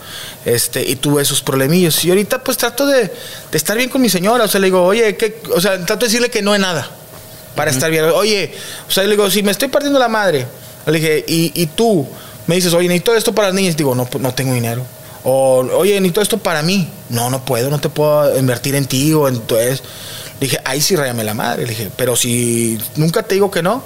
[0.44, 4.08] este, y tuve esos problemillos y ahorita pues trato de, de estar bien con mi
[4.08, 5.40] señora, o sea, le digo, oye, ¿qué?
[5.54, 6.88] o sea, trato de decirle que no es nada
[7.54, 8.04] para estar bien.
[8.04, 8.52] Oye,
[8.88, 10.46] o sea, le digo, si me estoy partiendo la madre,
[10.86, 12.06] le dije, y, tú
[12.46, 14.84] me dices, oye, necesito esto para las niñas, digo, no, no tengo dinero.
[15.24, 16.88] O, oye, necesito esto para mí.
[17.08, 19.78] No, no puedo, no te puedo invertir en ti o en Le
[20.40, 21.62] dije, ahí sí rayame la madre.
[21.62, 23.82] Le dije, pero si nunca te digo que no,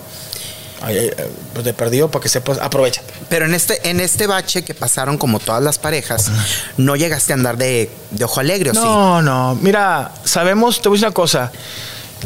[1.53, 3.03] pues te perdido para que sepas, aprovecha.
[3.29, 6.31] Pero en este, en este bache que pasaron como todas las parejas,
[6.77, 7.91] no llegaste a andar de,
[8.23, 9.55] ojo alegre, ¿o no, no.
[9.57, 11.53] Mira, sabemos, te voy a decir una cosa.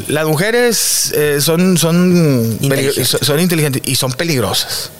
[0.07, 2.57] Las mujeres eh, son, son,
[3.21, 4.91] son inteligentes y son peligrosas.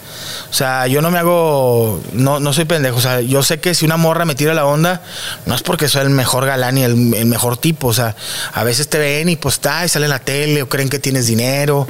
[0.53, 2.97] O sea, yo no me hago, no, no soy pendejo.
[2.97, 5.01] O sea, yo sé que si una morra me tira la onda,
[5.47, 7.87] no es porque soy el mejor galán y el, mejor tipo.
[7.87, 8.15] O sea,
[8.53, 10.99] a veces te ven y pues está y sale en la tele o creen que
[10.99, 11.87] tienes dinero.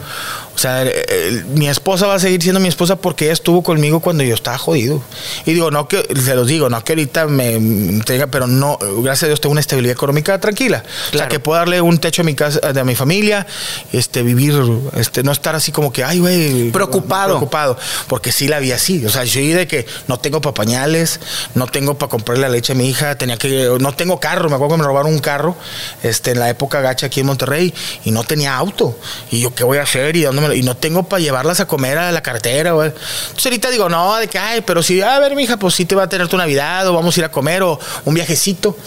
[0.55, 3.99] O sea, eh, mi esposa va a seguir siendo mi esposa porque ella estuvo conmigo
[3.99, 5.01] cuando yo estaba jodido.
[5.45, 9.23] Y digo, no que, se los digo, no que ahorita me entrega, pero no, gracias
[9.23, 10.83] a Dios tengo una estabilidad económica tranquila.
[11.13, 13.45] O sea, que puedo darle un techo a mi casa, a mi familia,
[13.91, 14.55] este, vivir,
[14.95, 16.71] este, no estar así como que, ay, güey.
[16.71, 17.31] Preocupado.
[17.31, 17.77] Preocupado.
[18.07, 19.05] Porque porque sí la vi así.
[19.05, 21.19] O sea, yo de que no tengo para pañales,
[21.55, 24.55] no tengo para comprarle la leche a mi hija, tenía que, no tengo carro, me
[24.55, 25.55] acuerdo que me robaron un carro
[26.01, 27.73] este, en la época gacha aquí en Monterrey
[28.05, 28.97] y no tenía auto.
[29.31, 30.15] Y yo, ¿qué voy a hacer?
[30.15, 32.73] Y, dónde y no tengo para llevarlas a comer a la carretera.
[32.73, 32.89] Güey.
[32.89, 35.85] Entonces ahorita digo, no, de que, ay, pero si, a ver, mi hija, pues sí
[35.85, 38.77] te va a tener tu Navidad o vamos a ir a comer o un viajecito.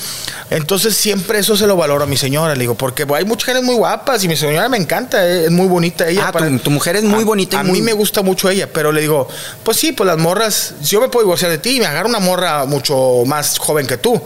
[0.50, 3.62] Entonces siempre eso se lo valoro a mi señora, le digo, porque hay muchas mujeres
[3.62, 6.30] muy guapas y mi señora me encanta, eh, es muy bonita ella.
[6.32, 7.60] Ah, tu, mujer es muy bonita.
[7.60, 9.28] a mí me gusta mucho ella, pero le digo,
[9.64, 12.20] pues sí, pues las morras, yo me puedo divorciar de ti y me agarro una
[12.20, 14.22] morra mucho más joven que tú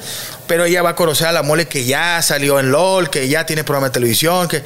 [0.51, 3.47] pero ella va a conocer a la mole que ya salió en LOL, que ya
[3.47, 4.65] tiene programa de televisión, que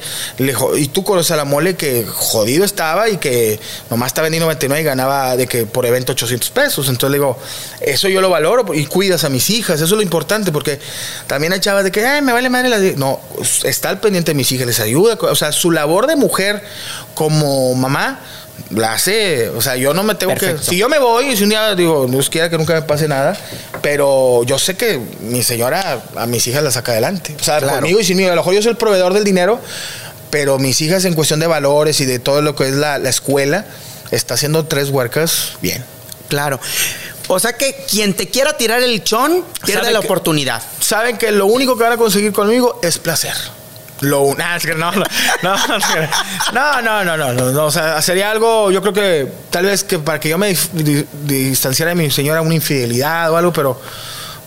[0.77, 3.59] y tú conoces a la mole que jodido estaba y que
[3.91, 6.89] nomás estaba vendiendo 99 y ganaba de que por evento 800 pesos.
[6.89, 7.37] Entonces le digo,
[7.81, 10.79] eso yo lo valoro y cuidas a mis hijas, eso es lo importante, porque
[11.27, 12.79] también hay chavas de que, ay, me vale madre la...
[12.97, 13.19] No,
[13.63, 16.63] está al pendiente de mis hijas, les ayuda, o sea, su labor de mujer
[17.13, 18.21] como mamá
[18.71, 20.57] la hace, o sea, yo no me tengo que.
[20.57, 23.37] Si yo me voy, si un día digo, no quiera que nunca me pase nada,
[23.81, 27.35] pero yo sé que mi señora a mis hijas la saca adelante.
[27.39, 28.25] O sea, conmigo y sin mí.
[28.25, 29.59] A lo mejor yo soy el proveedor del dinero,
[30.29, 33.65] pero mis hijas en cuestión de valores y de todo lo que es la, escuela,
[34.11, 35.83] está haciendo tres huercas bien.
[36.27, 36.59] Claro.
[37.27, 40.61] O sea que quien te quiera tirar el chón pierde la oportunidad.
[40.79, 43.33] Saben que lo único que van a conseguir conmigo es placer.
[44.05, 44.91] Lo no,
[46.81, 50.17] no, no, no, no, o sea, sería algo, yo creo que tal vez que para
[50.19, 50.55] que yo me
[51.23, 53.79] distanciara de mi señora una infidelidad o algo, pero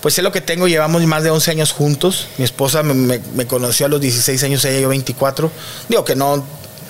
[0.00, 3.86] pues sé lo que tengo, llevamos más de 11 años juntos, mi esposa me, conoció
[3.86, 5.50] a los 16 años, ella yo 24,
[5.88, 6.44] digo que no,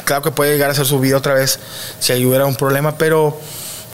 [0.04, 1.58] claro que puede llegar a ser su vida otra vez
[2.00, 3.40] si hubiera un problema, pero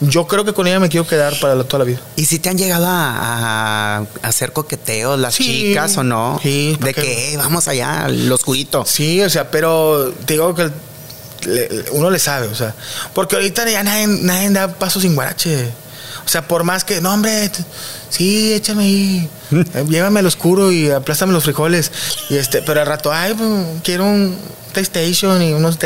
[0.01, 1.99] yo creo que con ella me quiero quedar para toda la vida.
[2.15, 6.39] ¿Y si te han llegado a, hacer coqueteos las chicas o no?
[6.41, 6.77] Sí.
[6.81, 8.89] De que vamos allá, los juguitos.
[8.89, 10.69] Sí, o sea, pero te digo que
[11.91, 12.73] uno le sabe, o sea,
[13.13, 15.71] porque ahorita ya nadie, nadie da paso sin guarache.
[16.25, 17.51] O sea, por más que, no, hombre,
[18.09, 21.91] sí, échame ahí, eh, llévame al oscuro y aplástame los frijoles.
[22.29, 23.49] Y este, pero al rato, ay, pues,
[23.83, 24.35] quiero un
[24.73, 25.77] PlayStation y unos.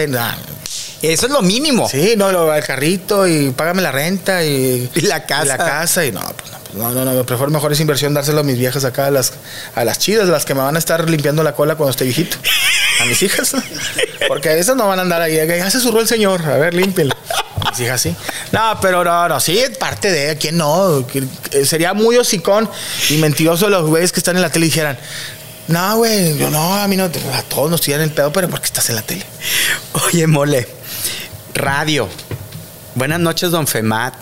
[1.02, 1.88] Eso es lo mínimo.
[1.90, 5.46] Sí, no, lo, el carrito y págame la renta y, la casa.
[5.46, 8.42] la casa y no, pues no, pues no, no, no, prefiero mejor es inversión dárselo
[8.42, 9.34] a mis viejas acá, a las,
[9.76, 12.38] a las chidas, las que me van a estar limpiando la cola cuando esté viejito.
[13.02, 13.54] A mis hijas.
[14.28, 15.36] Porque esas no van a andar ahí.
[15.36, 16.42] Ya se surró el señor.
[16.42, 17.16] A ver, límpielo.
[17.70, 18.16] Mis hijas sí.
[18.52, 21.06] No, pero no, no, sí, parte de quién no.
[21.64, 22.70] Sería muy hocicón
[23.10, 24.98] y mentiroso los güeyes que están en la tele y dijeran,
[25.70, 28.66] no, güey, yo no, a mí no, a todos nos tiran el pedo, pero porque
[28.66, 29.24] estás en la tele.
[30.06, 30.68] Oye, mole,
[31.54, 32.08] radio.
[32.96, 34.14] Buenas noches, don Femat.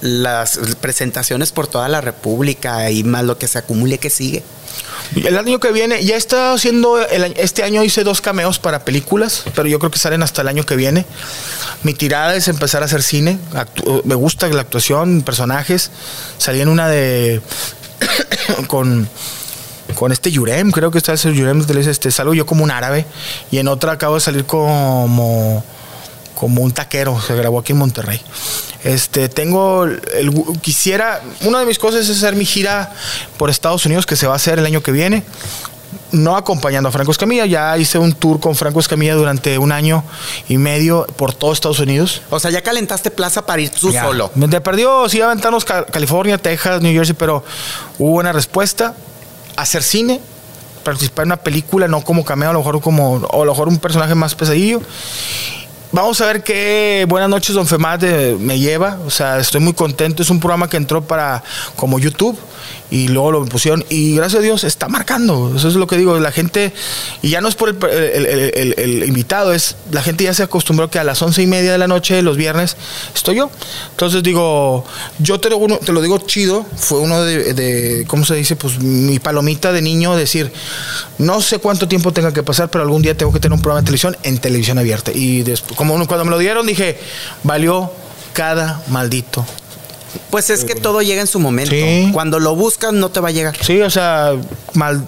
[0.00, 4.42] Las presentaciones por toda la República y más lo que se acumule que sigue.
[5.14, 9.68] El año que viene, ya está haciendo, este año hice dos cameos para películas, pero
[9.68, 11.04] yo creo que salen hasta el año que viene.
[11.82, 13.38] Mi tirada es empezar a hacer cine.
[14.04, 15.90] me gusta la actuación, personajes.
[16.38, 17.40] Salí en una de.
[18.66, 19.08] con
[19.94, 23.04] con este Yurem, creo que está ese Yurem, este, salgo yo como un árabe
[23.50, 25.62] y en otra acabo de salir como
[26.42, 28.20] como un taquero, se grabó aquí en Monterrey.
[28.82, 32.92] Este, tengo el, quisiera, una de mis cosas es hacer mi gira
[33.36, 35.22] por Estados Unidos que se va a hacer el año que viene.
[36.10, 40.02] No acompañando a Franco Escamilla, ya hice un tour con Franco Escamilla durante un año
[40.48, 42.22] y medio por todo Estados Unidos.
[42.28, 44.32] O sea, ya calentaste plaza para ir tú solo.
[44.34, 47.44] Me perdió, sí, aventarnos California, Texas, New Jersey, pero
[48.00, 48.96] hubo una respuesta
[49.54, 50.20] hacer cine,
[50.82, 53.68] participar en una película, no como cameo, a lo mejor como, o a lo mejor
[53.68, 54.82] un personaje más pesadillo.
[55.92, 58.00] Vamos a ver qué Buenas noches, don Femad
[58.38, 58.98] me lleva.
[59.06, 60.22] O sea, estoy muy contento.
[60.22, 61.44] Es un programa que entró para
[61.76, 62.38] como YouTube
[62.92, 65.54] y luego lo pusieron y gracias a Dios está marcando.
[65.56, 66.20] Eso es lo que digo.
[66.20, 66.74] La gente,
[67.22, 71.04] y ya no es por el, invitado, es la gente ya se acostumbró que a
[71.04, 72.76] las once y media de la noche, los viernes,
[73.14, 73.50] estoy yo.
[73.92, 74.84] Entonces digo,
[75.18, 78.56] yo te lo, te lo digo chido, fue uno de, ¿cómo se dice?
[78.56, 80.52] Pues mi palomita de niño, decir,
[81.16, 83.80] no sé cuánto tiempo tenga que pasar, pero algún día tengo que tener un programa
[83.80, 85.12] de televisión en televisión abierta.
[85.14, 86.98] Y después, como cuando me lo dieron, dije,
[87.42, 87.90] valió
[88.34, 89.46] cada maldito
[90.30, 91.74] pues es que todo llega en su momento.
[92.12, 93.56] Cuando lo buscas no te va a llegar.
[93.60, 94.32] Sí, o sea,
[94.74, 95.04] mal,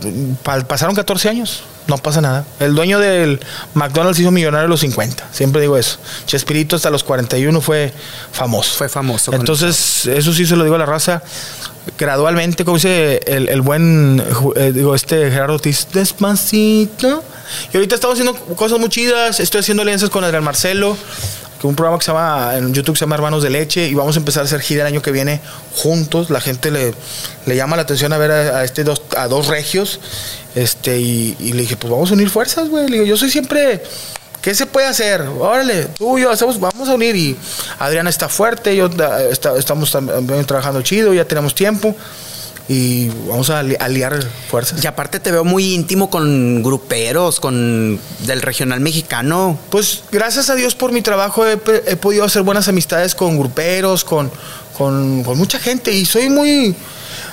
[0.67, 2.45] pasaron 14 años, no pasa nada.
[2.61, 3.41] El dueño del
[3.75, 5.99] McDonald's hizo millonario a los 50, siempre digo eso.
[6.27, 7.93] Chespirito hasta los 41 fue
[8.33, 8.77] famoso.
[8.77, 9.33] Fue famoso.
[9.33, 11.23] Entonces, eso sí se lo digo a la raza.
[11.99, 14.23] Gradualmente, como dice el, buen,
[14.57, 17.23] eh, digo, este Gerardo Ortiz, despacito.
[17.73, 19.39] Y ahorita estamos haciendo cosas muy chidas.
[19.39, 20.97] Estoy haciendo alianzas con Adrián Marcelo
[21.69, 24.19] un programa que se llama, en YouTube se llama Hermanos de Leche, y vamos a
[24.19, 25.41] empezar a hacer gira el año que viene
[25.75, 26.31] juntos.
[26.31, 26.95] La gente le,
[27.47, 30.01] le llama la atención a ver a, este dos, a dos regios.
[30.55, 32.87] Este, y, le dije, pues vamos a unir fuerzas, güey.
[32.89, 33.83] Le digo, yo soy siempre
[34.43, 35.23] ¿qué se puede hacer?
[35.23, 37.35] Órale, tú y yo hacemos, vamos a unir y
[37.79, 41.97] Adriana está fuerte, yo eh, está- estamos también trabajando chido, ya tenemos tiempo
[42.69, 44.83] y vamos a ali- aliar fuerzas.
[44.83, 49.59] Y aparte te veo muy íntimo con gruperos, con del regional mexicano.
[49.71, 54.31] Pues gracias a Dios por mi trabajo he, podido hacer buenas amistades con gruperos, con,
[54.79, 56.75] con, con mucha gente y soy muy,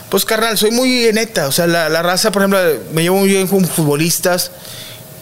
[0.10, 1.48] pues carnal, soy muy neta.
[1.48, 2.60] O sea, la, la raza, por ejemplo,
[2.94, 4.52] me llevo muy bien con futbolistas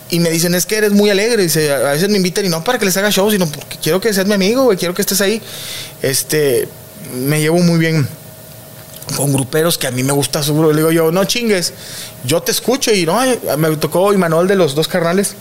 [0.10, 1.44] y me dicen, es que eres muy alegre.
[1.44, 4.02] Dice, a veces me invitan y no para que les haga show, sino porque quiero
[4.02, 5.40] que seas mi amigo, güey, quiero que estés ahí.
[6.02, 6.68] Este,
[7.14, 8.08] me llevo muy bien
[9.16, 10.72] con gruperos que a mí me gusta su grupo.
[10.72, 11.74] Le digo yo, no chingues,
[12.26, 13.20] yo te escucho y no,
[13.58, 15.36] me tocó Imanol de los dos carnales.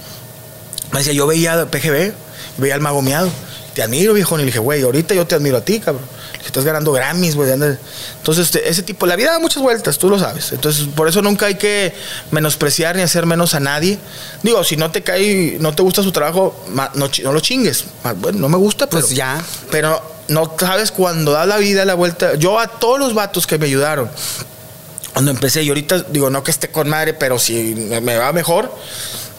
[0.93, 2.13] Me decía, yo veía PGB,
[2.59, 3.31] veía al mago miado.
[3.75, 4.35] Te admiro, viejo.
[4.37, 6.05] Y le dije, güey, ahorita yo te admiro a ti, cabrón.
[6.33, 7.51] Le dije, estás ganando Grammys, güey.
[7.53, 10.51] Entonces, este, ese tipo, la vida da muchas vueltas, tú lo sabes.
[10.53, 11.95] Entonces, por eso nunca hay que
[12.31, 13.99] menospreciar ni hacer menos a nadie.
[14.43, 16.65] Digo, si no te cae, no te gusta su trabajo,
[16.95, 17.85] no, no lo chingues.
[18.17, 19.45] Bueno, no me gusta, Pues pero ya.
[19.71, 22.35] Pero no sabes cuando da la vida la vuelta.
[22.35, 24.11] Yo a todos los vatos que me ayudaron,
[25.13, 28.73] cuando empecé, y ahorita digo, no que esté con madre, pero si me, va mejor,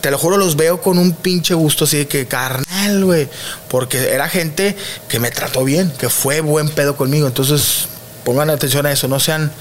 [0.01, 3.29] te lo juro, los veo con un pinche gusto así de que carnal, güey.
[3.67, 4.75] Porque era gente
[5.07, 7.27] que me trató bien, que fue buen pedo conmigo.
[7.27, 7.87] Entonces,
[8.25, 9.51] pongan atención a eso, no sean.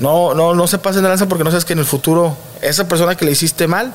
[0.00, 2.86] No, no, no se pasen de lanza porque no sabes que en el futuro, esa
[2.86, 3.92] persona que le hiciste mal,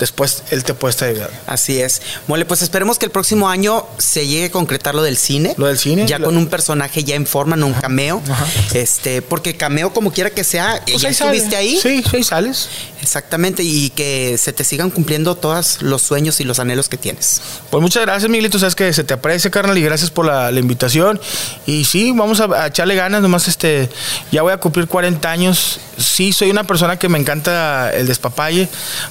[0.00, 1.36] después él te puede estar ayudando.
[1.46, 2.02] Así es.
[2.26, 5.54] Mole, pues esperemos que el próximo año se llegue a concretar lo del cine.
[5.56, 8.20] Lo del cine, Ya lo- con un personaje ya en forma, no un cameo.
[8.28, 8.46] Ajá.
[8.74, 11.36] Este, porque cameo, como quiera que sea, Pues ya ahí sale.
[11.36, 11.78] estuviste ahí.
[11.80, 12.68] Sí, sí, sales.
[13.02, 13.62] Exactamente.
[13.62, 17.40] Y que se te sigan cumpliendo todos los sueños y los anhelos que tienes.
[17.70, 18.58] Pues muchas gracias, Miguelito.
[18.58, 21.20] Sabes que se te aprecia, carnal, y gracias por la, la invitación.
[21.66, 23.22] Y sí, vamos a, a echarle ganas.
[23.22, 23.88] Nomás este,
[24.32, 25.80] ya voy a cumplir 40 años.
[25.96, 28.68] Sí, soy una persona que me encanta el despapalle,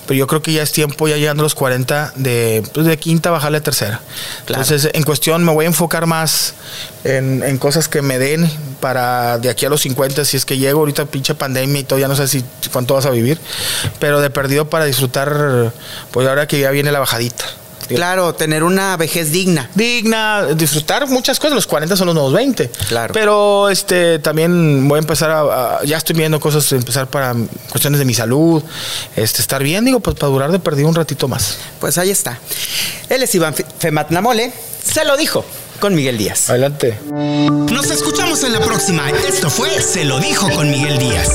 [0.08, 2.98] pero yo creo que ya es tiempo, ya llegando a los 40, de, pues, de
[2.98, 4.02] quinta bajarle a tercera.
[4.46, 4.64] Claro.
[4.64, 6.54] Entonces, en cuestión, me voy a enfocar más
[7.04, 10.58] en, en cosas que me den para de aquí a los 50, si es que
[10.58, 13.40] llego ahorita, pinche pandemia y todo, ya no sé si cuánto vas a vivir,
[14.00, 15.72] pero de perdido para disfrutar,
[16.12, 17.46] pues ahora que ya viene la bajadita.
[17.88, 19.68] Claro, tener una vejez digna.
[19.74, 21.56] digna, disfrutar muchas cosas.
[21.56, 22.70] Los 40 son los nuevos 20.
[22.88, 23.14] Claro.
[23.16, 27.34] Pero este también voy a empezar a, a- ya estoy viendo cosas, empezar para
[27.72, 28.62] cuestiones de mi salud,
[29.16, 31.58] este estar bien, digo, pues para durar de perdido un ratito más.
[31.80, 32.38] Pues ahí está.
[33.10, 34.54] Él es Iván Fe- Fematnamole.
[34.84, 35.44] Se lo dijo
[35.80, 36.52] con Miguel Díaz.
[36.52, 37.00] Adelante.
[37.10, 39.10] Nos escuchamos en la próxima.
[39.10, 41.30] Esto fue Se lo dijo con Miguel Díaz.